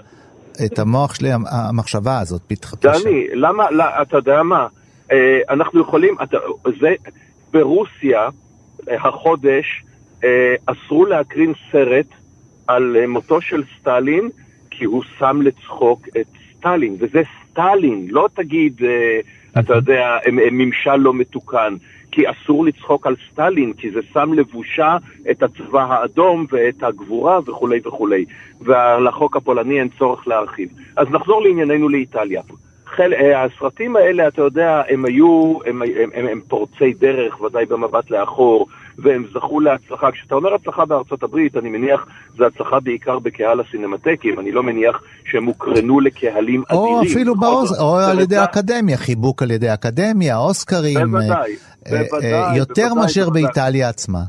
[0.65, 2.41] את המוח שלי, המחשבה הזאת.
[2.81, 4.67] דני, למה, לא, אתה יודע מה?
[5.11, 5.17] אה,
[5.49, 6.37] אנחנו יכולים, אתה,
[6.79, 6.89] זה,
[7.51, 8.29] ברוסיה,
[8.87, 9.83] החודש
[10.23, 12.05] אה, אסרו להקרין סרט
[12.67, 14.29] על אה, מותו של סטלין,
[14.69, 19.19] כי הוא שם לצחוק את סטלין, וזה סטלין, לא תגיד, אה,
[19.59, 21.75] אתה יודע, ממשל לא מתוקן,
[22.11, 24.97] כי אסור לצחוק על סטלין, כי זה שם לבושה
[25.31, 28.25] את הצבא האדום ואת הגבורה וכולי וכולי.
[28.61, 30.69] ולחוק הפולני אין צורך להרחיב.
[30.95, 32.41] אז נחזור לענייננו לאיטליה.
[32.95, 38.11] חל, הסרטים האלה, אתה יודע, הם היו, הם, הם, הם, הם פורצי דרך, ודאי במבט
[38.11, 40.11] לאחור, והם זכו להצלחה.
[40.11, 42.05] כשאתה אומר הצלחה בארצות הברית, אני מניח
[42.37, 46.95] זו הצלחה בעיקר בקהל הסינמטקים, אני לא מניח שהם הוקרנו לקהלים או אדירים.
[46.95, 47.81] או אפילו באוז...
[47.81, 51.11] או על ידי האקדמיה, חיבוק על ידי האקדמיה, אוסקרים.
[51.11, 51.55] בוודאי,
[51.87, 52.33] אה, אה, בוודאי.
[52.33, 53.43] אה, יותר בוודאי, מאשר בוודאי.
[53.43, 54.19] באיטליה עצמה.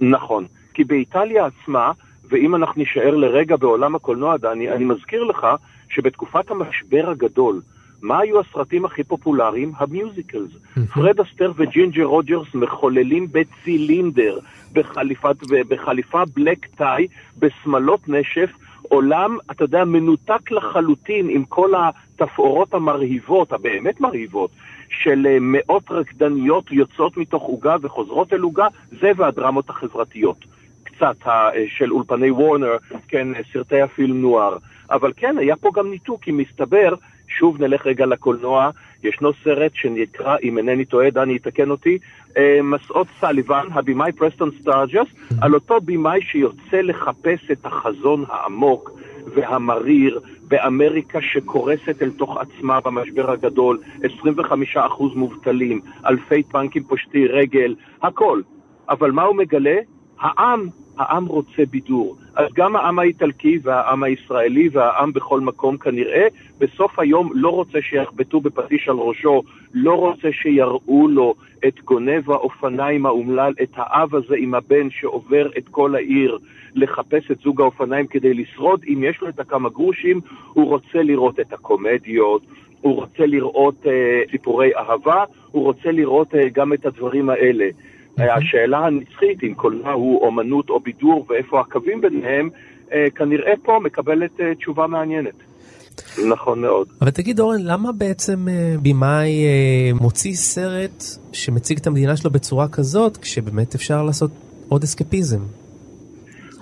[0.00, 1.92] נכון, כי באיטליה עצמה,
[2.30, 5.46] ואם אנחנו נישאר לרגע בעולם הקולנוע, דני, אני מזכיר לך
[5.90, 7.60] שבתקופת המשבר הגדול,
[8.02, 9.72] מה היו הסרטים הכי פופולריים?
[9.76, 10.50] ה musicals.
[10.94, 14.38] פרד אסטר וג'ינג'ר רוג'רס מחוללים בצילינדר,
[14.72, 15.36] בחליפת,
[15.68, 17.06] בחליפה black tie,
[17.38, 18.50] בשמלות נשף,
[18.82, 24.50] עולם, אתה יודע, מנותק לחלוטין עם כל התפאורות המרהיבות, הבאמת מרהיבות,
[24.88, 28.66] של אה, מאות רקדניות יוצאות מתוך עוגה וחוזרות אל עוגה,
[29.00, 30.44] זה והדרמות החברתיות.
[30.84, 32.76] קצת אה, של אולפני וורנר,
[33.08, 34.56] כן, סרטי הפילם נואר.
[34.90, 36.94] אבל כן, היה פה גם ניתוק, כי מסתבר
[37.28, 38.70] שוב נלך רגע לקולנוע,
[39.04, 41.98] ישנו סרט שנקרא, אם אינני טועה, דני יתקן אותי,
[42.36, 45.06] אה, מסעות סליבן, הבמאי פרסטון סטארג'ס,
[45.40, 48.90] על אותו במאי שיוצא לחפש את החזון העמוק
[49.34, 58.40] והמריר באמריקה שקורסת אל תוך עצמה במשבר הגדול, 25% מובטלים, אלפי טנקים פושטי רגל, הכל.
[58.88, 59.76] אבל מה הוא מגלה?
[60.20, 62.16] העם העם רוצה בידור.
[62.34, 66.26] אז גם העם האיטלקי והעם הישראלי והעם בכל מקום כנראה,
[66.58, 69.42] בסוף היום לא רוצה שיחבטו בפטיש על ראשו,
[69.74, 71.34] לא רוצה שיראו לו
[71.66, 76.38] את גונב האופניים האומלל, את האב הזה עם הבן שעובר את כל העיר
[76.74, 78.84] לחפש את זוג האופניים כדי לשרוד.
[78.88, 80.20] אם יש לו את הכמה גרושים,
[80.52, 82.42] הוא רוצה לראות את הקומדיות,
[82.80, 87.68] הוא רוצה לראות אה, סיפורי אהבה, הוא רוצה לראות אה, גם את הדברים האלה.
[88.18, 92.50] השאלה הנצחית, אם קולנוע הוא אומנות או בידור ואיפה הקווים ביניהם,
[92.92, 95.34] אה, כנראה פה מקבלת אה, תשובה מעניינת.
[96.30, 96.88] נכון מאוד.
[97.00, 99.46] אבל תגיד אורן, למה בעצם אה, במאי
[100.00, 104.30] מוציא סרט שמציג את המדינה שלו בצורה כזאת, כשבאמת אפשר לעשות
[104.68, 105.40] עוד אסקפיזם?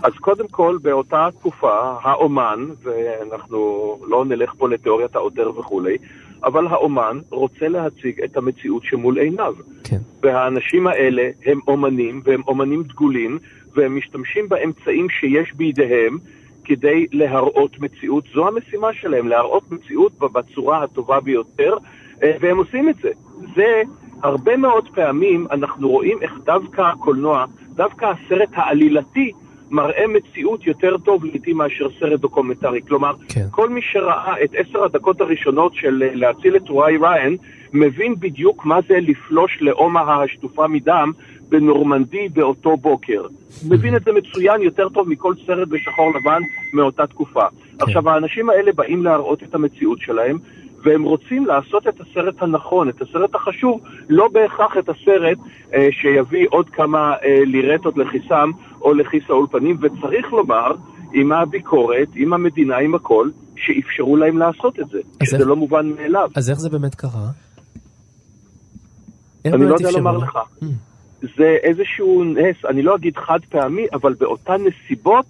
[0.03, 3.59] אז קודם כל, באותה תקופה, האומן, ואנחנו
[4.09, 5.97] לא נלך פה לתיאוריית העותר וכולי,
[6.45, 9.55] אבל האומן רוצה להציג את המציאות שמול עיניו.
[9.85, 9.99] כן.
[10.23, 13.39] והאנשים האלה הם אומנים, והם אומנים דגולים,
[13.75, 16.19] והם משתמשים באמצעים שיש בידיהם
[16.65, 18.25] כדי להראות מציאות.
[18.35, 21.77] זו המשימה שלהם, להראות מציאות בצורה הטובה ביותר,
[22.23, 23.11] אה, והם עושים את זה.
[23.57, 23.83] זה,
[24.23, 29.33] הרבה מאוד פעמים אנחנו רואים איך דווקא הקולנוע, דווקא הסרט העלילתי,
[29.71, 32.81] מראה מציאות יותר טוב לעיתים מאשר סרט דוקומנטרי.
[32.89, 33.47] כלומר, כן.
[33.51, 37.37] כל מי שראה את עשר הדקות הראשונות של אה, להציל את טוראי ריין,
[37.73, 41.13] מבין בדיוק מה זה לפלוש לאומהה השטופה מדם
[41.49, 43.23] בנורמנדי באותו בוקר.
[43.69, 46.43] מבין את זה מצוין יותר טוב מכל סרט בשחור לבן
[46.73, 47.45] מאותה תקופה.
[47.81, 50.39] עכשיו, האנשים האלה באים להראות את המציאות שלהם,
[50.83, 55.39] והם רוצים לעשות את הסרט הנכון, את הסרט החשוב, לא בהכרח את הסרט
[55.75, 58.51] אה, שיביא עוד כמה אה, לירטות לכיסם
[58.87, 60.73] או לכיס האולפנים, וצריך לומר,
[61.13, 65.87] עם הביקורת, עם המדינה, עם הכל, שאפשרו להם לעשות את זה, שזה איך- לא מובן
[65.99, 66.29] מאליו.
[66.35, 67.29] אז איך זה באמת קרה?
[69.47, 69.91] אני לא יודע?
[69.91, 70.39] לומר לך.
[71.37, 75.27] זה איזשהו נס, אני לא אגיד חד פעמי, אבל באותן נסיבות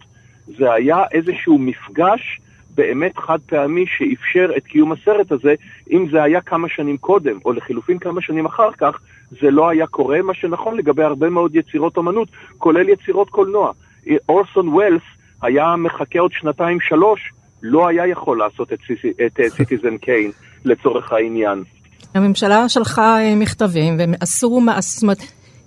[0.58, 2.40] זה היה איזשהו מפגש
[2.74, 5.54] באמת חד פעמי שאפשר את קיום הסרט הזה.
[5.90, 8.98] אם זה היה כמה שנים קודם, או לחילופין כמה שנים אחר כך,
[9.30, 13.72] זה לא היה קורה, מה שנכון לגבי הרבה מאוד יצירות אומנות, כולל יצירות קולנוע.
[14.28, 15.02] אורסון ווילס
[15.42, 17.20] היה מחכה עוד שנתיים שלוש,
[17.62, 20.30] לא היה יכול לעשות את, Citi- את אה, Citizen Kane
[20.64, 21.62] לצורך העניין.
[22.14, 24.60] הממשלה שלחה אה, מכתבים והם עשו,
[25.02, 25.18] אומרת,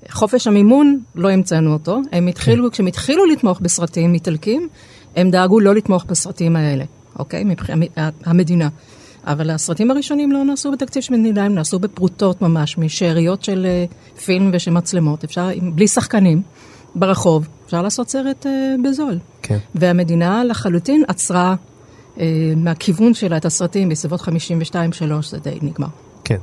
[0.10, 1.98] חופש המימון, לא המצאנו אותו.
[2.12, 4.70] הם התחילו, כשהם התחילו לתמוך בסרטים איטלקים,
[5.16, 6.84] הם דאגו לא לתמוך בסרטים האלה,
[7.20, 7.44] אוקיי?
[7.44, 7.90] מבחינת
[8.26, 8.68] המדינה.
[9.30, 13.86] אבל הסרטים הראשונים לא נעשו בתקציב של מדינה, הם נעשו בפרוטות ממש, משאריות של אה,
[14.26, 15.24] פילם ושל מצלמות.
[15.24, 16.42] אפשר, עם- בלי שחקנים,
[16.96, 18.52] ברחוב, אפשר לעשות סרט אה,
[18.84, 19.18] בזול.
[19.42, 19.58] כן.
[19.76, 21.56] והמדינה לחלוטין עצרה
[22.20, 22.26] אה,
[22.58, 24.26] מהכיוון שלה את הסרטים בסביבות 52-3,
[25.22, 25.88] זה די נגמר.
[26.24, 26.38] כן.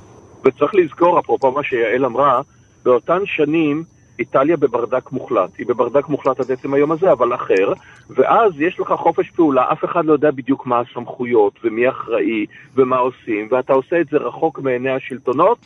[0.44, 2.40] וצריך לזכור, אפרופו מה שיעל אמרה,
[2.84, 3.84] באותן שנים
[4.18, 5.50] איטליה בברדק מוחלט.
[5.58, 7.72] היא בברדק מוחלט עד עצם היום הזה, אבל אחר,
[8.10, 12.96] ואז יש לך חופש פעולה, אף אחד לא יודע בדיוק מה הסמכויות, ומי אחראי, ומה
[12.96, 15.58] עושים, ואתה עושה את זה רחוק מעיני השלטונות,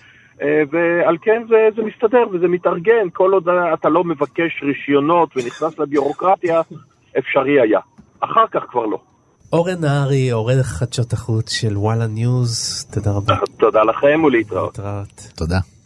[0.42, 5.78] אה, ועל כן זה, זה מסתדר וזה מתארגן, כל עוד אתה לא מבקש רישיונות ונכנס
[5.78, 6.60] לביורוקרטיה,
[7.18, 7.80] אפשרי היה.
[8.20, 8.98] אחר כך כבר לא.
[9.52, 13.34] אורן נהרי, עורך חדשות החוץ של וואלה ניוז, תודה רבה.
[13.58, 14.78] תודה לכם ולהתראות.
[14.78, 15.32] להתראות.
[15.36, 15.79] תודה.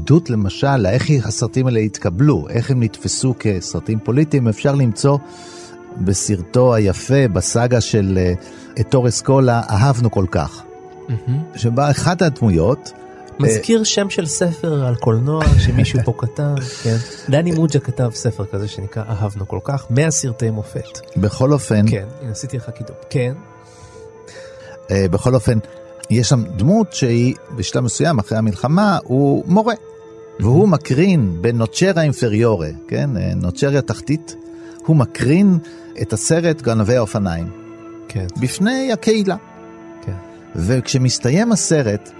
[0.00, 5.18] עדות למשל לאיך הסרטים האלה התקבלו, איך הם נתפסו כסרטים פוליטיים, אפשר למצוא
[5.96, 8.32] בסרטו היפה, בסאגה של אה,
[8.80, 10.62] אתור אסקולה, אהבנו כל כך.
[11.56, 12.92] שבה אחת הדמויות...
[13.40, 16.96] מזכיר שם של ספר על קולנוע שמישהו פה כתב, כן.
[17.28, 20.98] דני מוג'ה כתב ספר כזה שנקרא אהבנו כל כך, 100 סרטי מופת.
[21.16, 22.96] בכל אופן, כן, הנה עשיתי לך קידום.
[23.10, 23.32] כן.
[24.90, 25.58] אה, בכל אופן,
[26.10, 29.74] יש שם דמות שהיא בשלב מסוים אחרי המלחמה הוא מורה.
[30.42, 34.36] והוא מקרין בנוצ'רה אינפריורה, כן, אה, נוצ'ריה תחתית,
[34.86, 35.58] הוא מקרין
[36.02, 37.50] את הסרט גנבי האופניים.
[38.08, 38.26] כן.
[38.40, 39.36] בפני הקהילה.
[40.02, 40.12] כן.
[40.56, 42.10] וכשמסתיים הסרט,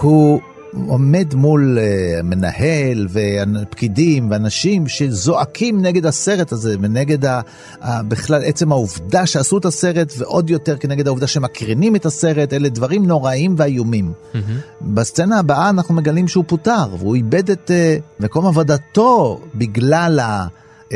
[0.00, 0.40] הוא
[0.86, 7.40] עומד מול uh, מנהל ופקידים ואנשים שזועקים נגד הסרט הזה ונגד ה,
[7.80, 12.68] ה, בכלל עצם העובדה שעשו את הסרט ועוד יותר כנגד העובדה שמקרינים את הסרט, אלה
[12.68, 14.12] דברים נוראים ואיומים.
[14.12, 14.36] Mm-hmm.
[14.80, 20.46] בסצנה הבאה אנחנו מגלים שהוא פוטר והוא איבד את uh, מקום עבודתו בגלל ה,
[20.88, 20.92] uh,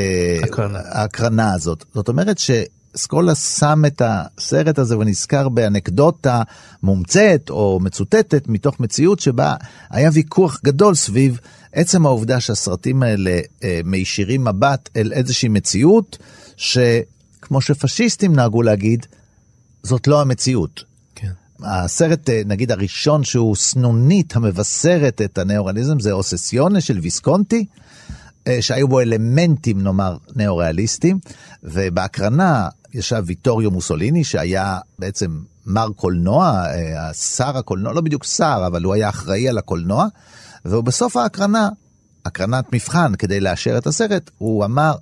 [0.92, 1.52] הקרנה.
[1.52, 1.84] הזאת.
[1.94, 2.50] זאת אומרת ש...
[2.96, 6.42] סקולה שם את הסרט הזה ונזכר באנקדוטה
[6.82, 9.54] מומצאת או מצוטטת מתוך מציאות שבה
[9.90, 11.40] היה ויכוח גדול סביב
[11.72, 16.18] עצם העובדה שהסרטים האלה אה, מישירים מבט אל איזושהי מציאות
[16.56, 19.06] שכמו שפשיסטים נהגו להגיד,
[19.82, 20.84] זאת לא המציאות.
[21.14, 21.32] כן.
[21.62, 27.64] הסרט, אה, נגיד הראשון שהוא סנונית המבשרת את הנאו-ריאליזם זה אוססיונה של ויסקונטי.
[28.60, 31.18] שהיו בו אלמנטים נאמר ניאו-ריאליסטיים,
[31.62, 36.64] ובהקרנה ישב ויטוריו מוסוליני שהיה בעצם מר קולנוע,
[37.12, 40.06] שר הקולנוע, לא בדיוק שר, אבל הוא היה אחראי על הקולנוע,
[40.64, 41.68] ובסוף ההקרנה,
[42.24, 44.94] הקרנת מבחן כדי לאשר את הסרט, הוא אמר,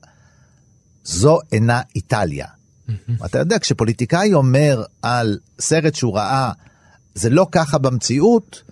[1.04, 2.46] זו אינה איטליה.
[3.24, 6.52] אתה יודע, כשפוליטיקאי אומר על סרט שהוא ראה,
[7.14, 8.62] זה לא ככה במציאות,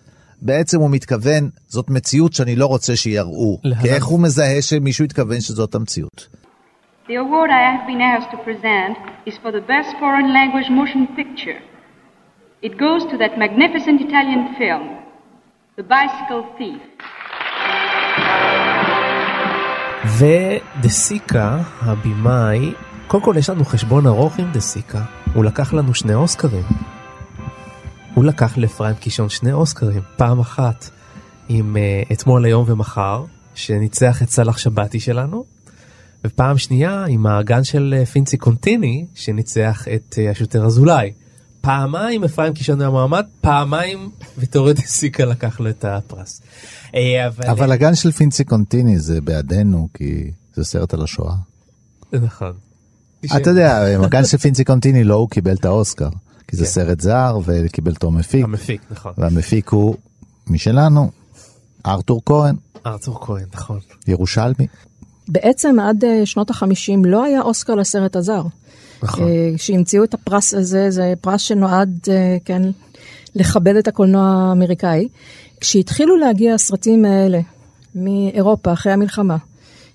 [0.42, 3.60] בעצם הוא מתכוון, זאת מציאות שאני לא רוצה שיראו.
[3.82, 6.28] כי איך הוא מזהה שמישהו התכוון שזאת המציאות?
[7.08, 8.94] The award I have been asked to present
[9.24, 11.60] is for the best foreign language motion picture.
[12.60, 14.84] It goes to that magnificent Italian film,
[15.78, 16.82] The Bicycle Thief.
[20.18, 22.72] ודה סיקה, הבמאי,
[23.06, 25.02] קודם כל יש לנו חשבון ארוך עם דה סיקה,
[25.34, 26.64] הוא לקח לנו שני אוסקרים.
[28.14, 30.90] הוא לקח לאפרים קישון שני אוסקרים, פעם אחת
[31.48, 35.57] עם uh, אתמול, היום ומחר, שניצח את סאלח שבתי שלנו,
[36.24, 41.12] ופעם שנייה עם האגן של uh, פינצי קונטיני, שניצח את uh, השוטר אזולאי.
[41.60, 46.42] פעמיים אפרים קישון היה מועמד, פעמיים ויטורי דה סיקה לקח לו את הפרס.
[46.94, 51.34] אבל, אבל הגן של פינצי קונטיני זה בעדנו, כי זה סרט על השואה.
[52.12, 52.52] נכון.
[53.36, 56.08] אתה יודע, הגן של פינצי קונטיני לא הוא קיבל את האוסקר.
[56.48, 56.70] כי זה כן.
[56.70, 58.44] סרט זר וקיבל תור מפיק.
[58.44, 59.12] המפיק, נכון.
[59.18, 59.96] והמפיק הוא
[60.46, 61.10] משלנו,
[61.86, 62.56] ארתור כהן.
[62.86, 63.80] ארתור כהן, נכון.
[64.06, 64.66] ירושלמי.
[65.28, 68.42] בעצם עד אה, שנות החמישים לא היה אוסקר לסרט הזר.
[69.02, 69.28] נכון.
[69.56, 72.62] כשהמציאו את הפרס הזה, זה פרס שנועד, אה, כן,
[73.34, 75.08] לכבד את הקולנוע האמריקאי.
[75.60, 77.40] כשהתחילו להגיע הסרטים האלה
[77.94, 79.36] מאירופה אחרי המלחמה,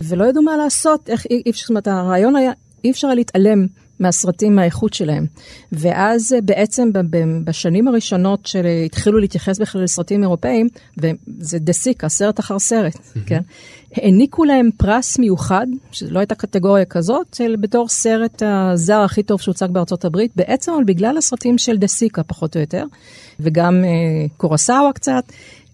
[0.01, 2.51] ולא ידעו מה לעשות, איך אי אפשר, זאת אומרת, הרעיון היה,
[2.83, 3.67] אי אפשר היה להתעלם
[3.99, 5.25] מהסרטים מהאיכות שלהם.
[5.71, 6.89] ואז אה, בעצם
[7.43, 10.67] בשנים הראשונות שהתחילו להתייחס בכלל לסרטים אירופאים,
[10.97, 13.41] וזה דה סיקה, סרט אחר סרט, כן?
[13.95, 19.67] העניקו להם פרס מיוחד, שלא הייתה קטגוריה כזאת, של בתור סרט הזר הכי טוב שהוצג
[19.71, 22.83] בארצות הברית, בעצם בגלל הסרטים של דה סיקה פחות או יותר,
[23.39, 25.23] וגם אה, קורסאווה קצת,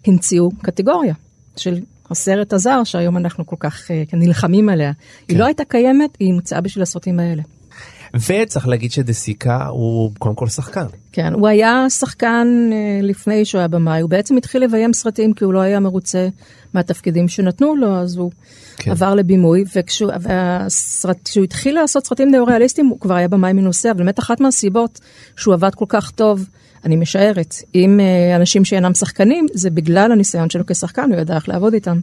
[0.07, 1.13] המציאו קטגוריה
[1.55, 1.79] של
[2.11, 4.91] הסרט הזר, שהיום אנחנו כל כך אה, נלחמים עליה.
[4.93, 5.33] כן.
[5.33, 7.43] היא לא הייתה קיימת, היא הומצאה בשביל הסרטים האלה.
[8.13, 10.85] וצריך להגיד שדה סיקה הוא קודם כל שחקן.
[11.11, 15.43] כן, הוא היה שחקן אה, לפני שהוא היה במאי, הוא בעצם התחיל לביים סרטים כי
[15.43, 16.27] הוא לא היה מרוצה
[16.73, 18.31] מהתפקידים שנתנו לו, אז הוא
[18.77, 18.91] כן.
[18.91, 24.39] עבר לבימוי, וכשהוא התחיל לעשות סרטים נאו-ריאליסטיים הוא כבר היה במאי מנוסה, אבל באמת אחת
[24.39, 24.99] מהסיבות
[25.35, 26.47] שהוא עבד כל כך טוב,
[26.85, 31.49] אני משערת, עם אה, אנשים שאינם שחקנים, זה בגלל הניסיון שלו כשחקן, הוא ידע איך
[31.49, 31.99] לעבוד איתם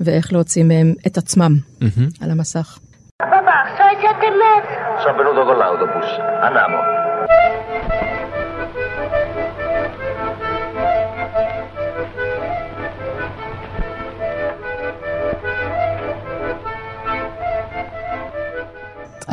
[0.00, 1.84] ואיך להוציא מהם את עצמם mm-hmm.
[2.20, 2.78] על המסך.
[3.20, 5.00] Papà, sono le sette e mezza.
[5.02, 6.08] Sono venuto con l'autobus.
[6.46, 6.78] Andiamo.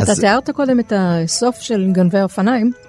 [0.04, 2.85] אתה תיארת קודם את הסוף של גנבי האופניים.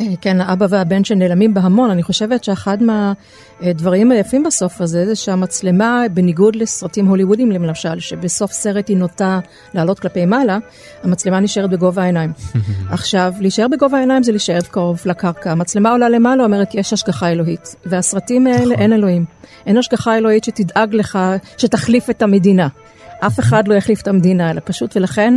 [0.00, 1.90] אה, כן, האבא והבן שנעלמים בהמון.
[1.90, 8.88] אני חושבת שאחד מהדברים היפים בסוף הזה, זה שהמצלמה, בניגוד לסרטים הוליוודיים למשל, שבסוף סרט
[8.88, 9.40] היא נוטה
[9.74, 10.58] לעלות כלפי מעלה,
[11.02, 12.32] המצלמה נשארת בגובה העיניים.
[12.90, 15.52] עכשיו, להישאר בגובה העיניים זה להישאר קרוב לקרקע.
[15.52, 17.76] המצלמה עולה למעלה, אומרת, יש השגחה אלוהית.
[17.86, 18.72] והסרטים האלה, נכון.
[18.72, 19.24] אין אלוהים.
[19.66, 21.18] אין השגחה אלוהית שתדאג לך,
[21.58, 22.68] שתחליף את המדינה.
[23.20, 25.34] אף אחד לא יחליף את המדינה, אלא פשוט, ולכן,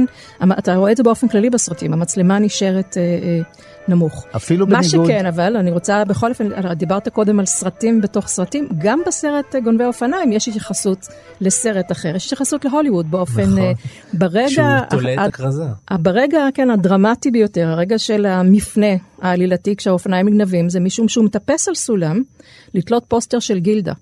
[0.59, 3.41] אתה רואה את זה באופן כללי בסרטים, המצלמה נשארת אה, אה,
[3.87, 4.25] נמוך.
[4.35, 4.95] אפילו בניגוד...
[4.99, 9.55] מה שכן, אבל אני רוצה בכל אופן, דיברת קודם על סרטים בתוך סרטים, גם בסרט
[9.55, 11.07] אה, גונבי אופניים יש התייחסות
[11.41, 13.59] לסרט אחר, יש התייחסות להוליווד באופן, נכון.
[13.59, 13.71] אה,
[14.13, 14.49] ברגע...
[14.49, 15.65] שהוא תולה את הכרזה.
[15.91, 21.75] ברגע, כן, הדרמטי ביותר, הרגע של המפנה העלילתי כשהאופניים נגנבים, זה משום שהוא מטפס על
[21.75, 22.21] סולם
[22.73, 23.93] לתלות פוסטר של גילדה.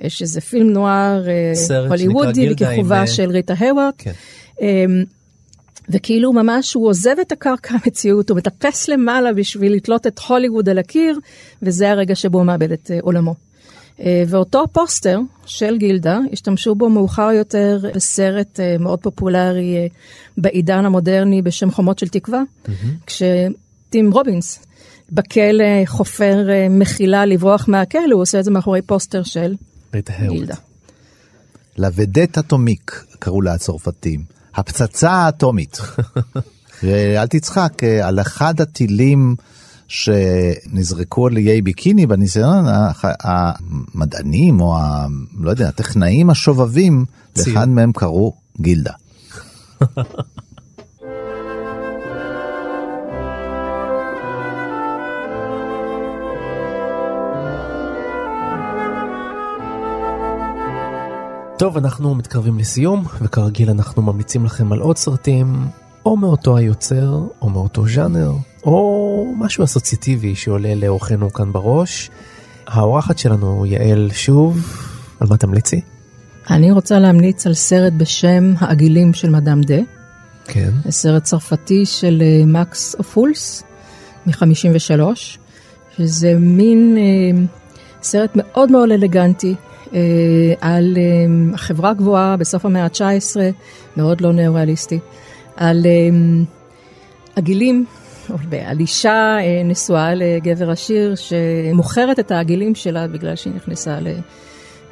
[0.00, 3.06] יש איזה פילם נואר אה, הוליוודי בכיכובה עם...
[3.06, 3.94] של ריטה הייוורת'.
[3.98, 4.12] כן.
[4.60, 5.04] אמ,
[5.88, 10.78] וכאילו ממש הוא עוזב את הקרקע המציאות, הוא מטפס למעלה בשביל לתלות את הוליווד על
[10.78, 11.18] הקיר,
[11.62, 13.34] וזה הרגע שבו הוא מאבד את עולמו.
[14.28, 19.88] ואותו פוסטר של גילדה, השתמשו בו מאוחר יותר בסרט מאוד פופולרי
[20.38, 22.70] בעידן המודרני בשם חומות של תקווה, mm-hmm.
[23.06, 24.66] כשטים רובינס
[25.12, 29.54] בכלא חופר מחילה לברוח מהכלא, הוא עושה את זה מאחורי פוסטר של
[30.28, 30.54] גילדה.
[31.76, 34.24] לוודט אטומיק קראו לה הצרפתים.
[34.54, 35.80] הפצצה האטומית.
[36.82, 39.36] ואל תצחק, אה, על אחד הטילים
[39.88, 42.64] שנזרקו על איי ביקיני בניסיון,
[43.22, 45.06] המדענים או ה...
[45.40, 47.04] לא יודע, הטכנאים השובבים,
[47.36, 48.92] לאחד מהם קראו גילדה.
[61.58, 65.66] טוב, אנחנו מתקרבים לסיום, וכרגיל אנחנו ממליצים לכם על עוד סרטים,
[66.06, 68.32] או מאותו היוצר, או מאותו ז'אנר,
[68.64, 72.10] או משהו אסוציאטיבי שעולה לאורחנו כאן בראש.
[72.66, 74.78] האורחת שלנו, יעל, שוב,
[75.20, 75.80] על מה תמליצי?
[76.50, 79.78] אני רוצה להמליץ על סרט בשם העגילים של מדאם דה.
[80.44, 80.70] כן.
[80.90, 83.62] סרט צרפתי של אה, מקס אופולס
[84.26, 85.00] מ-53,
[85.96, 87.44] שזה מין אה,
[88.02, 89.54] סרט מאוד מאוד אלגנטי
[90.60, 93.36] על אה, החברה הגבוהה בסוף המאה ה-19,
[93.96, 94.98] מאוד לא ניאו-ריאליסטי,
[95.56, 96.16] על אה,
[97.36, 97.84] הגילים,
[98.66, 104.08] על אישה אה, נשואה לגבר עשיר שמוכרת את העגילים שלה בגלל שהיא נכנסה ל...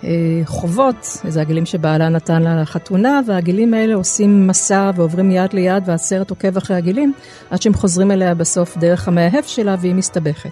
[0.04, 5.82] אה, חובות, זה הגילים שבעלה נתן לה לחתונה, והגילים האלה עושים מסע ועוברים יד ליד,
[5.86, 7.12] והסרט עוקב אחרי הגילים,
[7.50, 10.50] עד שהם חוזרים אליה בסוף דרך המאהב שלה והיא מסתבכת.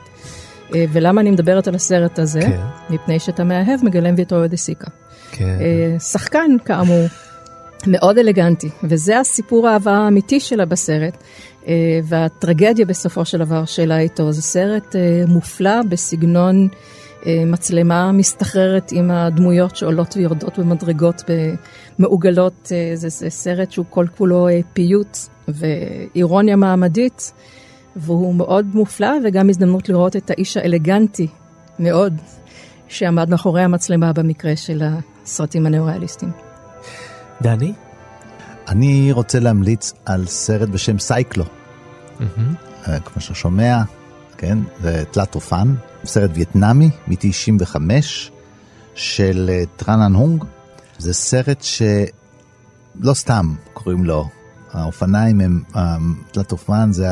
[0.75, 2.41] אה, ולמה אני מדברת על הסרט הזה?
[2.41, 2.61] כן.
[2.91, 4.91] מפני שאת המאהב מגלם ויטוריו דה סיקה.
[5.33, 5.59] כן.
[5.61, 7.07] אה, שחקן, כאמור,
[7.87, 11.25] מאוד אלגנטי, וזה הסיפור האהבה האמיתי שלה בסרט,
[12.05, 14.33] והטרגדיה בסופו של דבר שלה איתו.
[14.33, 14.97] זה סרט
[15.29, 16.69] מופלא בסגנון...
[17.27, 21.23] אה, מצלמה מסתחררת עם הדמויות שעולות ויורדות במדרגות
[21.99, 22.73] מעוגלות.
[22.73, 25.19] אה, זה, זה סרט שהוא כל כולו אה, פיוט
[25.49, 27.33] ואירוניה מעמדית,
[28.01, 31.27] והוא מאוד מופלא, וגם הזדמנות לראות את האיש האלגנטי
[31.79, 32.15] מאוד
[32.89, 34.83] שעמד מאחורי המצלמה במקרה של
[35.25, 36.33] הסרטים הנאוריאליסטיים.
[37.43, 37.73] דני?
[38.69, 41.45] אני רוצה להמליץ על סרט בשם סייקלו.
[41.45, 42.91] Mm-hmm.
[43.05, 43.83] כמו ששומע,
[44.37, 45.75] כן, זה תלת אופן,
[46.05, 47.77] סרט וייטנאמי מ-95
[48.95, 50.45] של אה, טראנן הונג.
[50.99, 54.29] זה סרט שלא סתם קוראים לו,
[54.73, 55.63] האופניים הם,
[56.33, 57.07] תלת אופן זה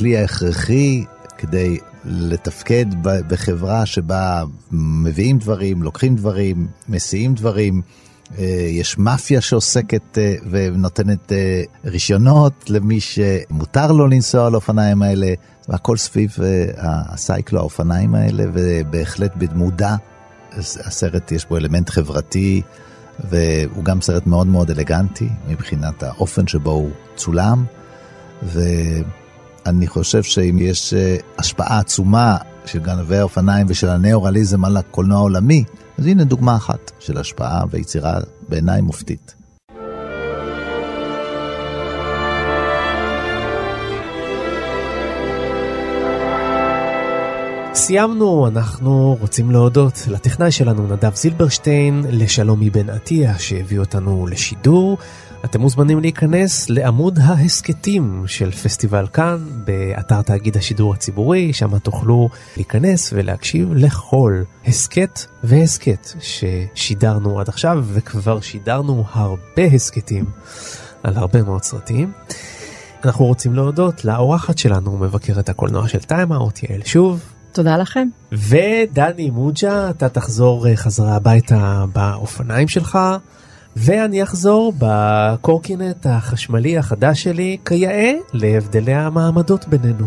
[0.00, 1.04] הכלי ההכרחי
[1.38, 4.42] כדי לתפקד בחברה שבה
[4.72, 7.82] מביאים דברים, לוקחים דברים, מסיעים דברים.
[8.38, 11.32] אה, יש מאפיה שעוסקת אה, ונותנת
[11.84, 15.34] רישיונות למי שמותר לו לנסוע על האופניים האלה.
[15.68, 19.96] והכל סביב אה, הסייקלו, האופניים האלה, ובהחלט במודע,
[20.58, 22.62] הסרט יש בו אלמנט חברתי,
[23.30, 27.64] והוא גם סרט מאוד מאוד אלגנטי מבחינת האופן שבו הוא צולם,
[29.66, 32.36] ואני חושב שאם יש אה, השפעה עצומה
[32.66, 35.64] של גנבי האופניים ושל הניאורליזם על הקולנוע העולמי,
[35.98, 39.34] אז הנה דוגמה אחת של השפעה ויצירה בעיניי מופתית.
[47.74, 54.98] סיימנו, אנחנו רוצים להודות לטכנאי שלנו נדב זילברשטיין, לשלומי בן עטיה שהביא אותנו לשידור.
[55.44, 63.12] אתם מוזמנים להיכנס לעמוד ההסכתים של פסטיבל כאן באתר תאגיד השידור הציבורי, שם תוכלו להיכנס
[63.12, 70.24] ולהקשיב לכל הסכת והסכת ששידרנו עד עכשיו, וכבר שידרנו הרבה הסכתים
[71.02, 72.12] על הרבה מאוד סרטים.
[73.04, 77.20] אנחנו רוצים להודות לאורחת שלנו, מבקרת הקולנוע של טיימאוט, יעל שוב.
[77.52, 78.08] תודה לכם.
[78.32, 82.98] ודני מוג'ה, אתה תחזור אה, חזרה הביתה באופניים שלך,
[83.76, 90.06] ואני אחזור בקורקינט החשמלי החדש שלי, כיאה להבדלי המעמדות בינינו.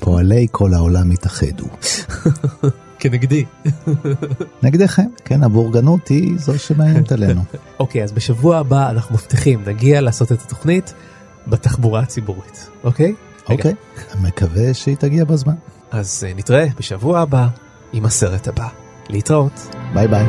[0.00, 1.66] פועלי כל העולם התאחדו.
[3.00, 3.44] כנגדי.
[4.62, 7.42] נגדכם, כן, הבורגנות היא זו שמאיימת עלינו.
[7.80, 10.94] אוקיי, אז בשבוע הבא אנחנו מבטיחים, נגיע לעשות את התוכנית
[11.46, 13.14] בתחבורה הציבורית, אוקיי?
[13.48, 13.74] אוקיי,
[14.14, 15.54] אני מקווה שהיא תגיע בזמן.
[15.90, 17.48] אז אה, נתראה בשבוע הבא
[17.92, 18.68] עם הסרט הבא.
[19.08, 19.76] להתראות.
[19.94, 20.26] ביי ביי.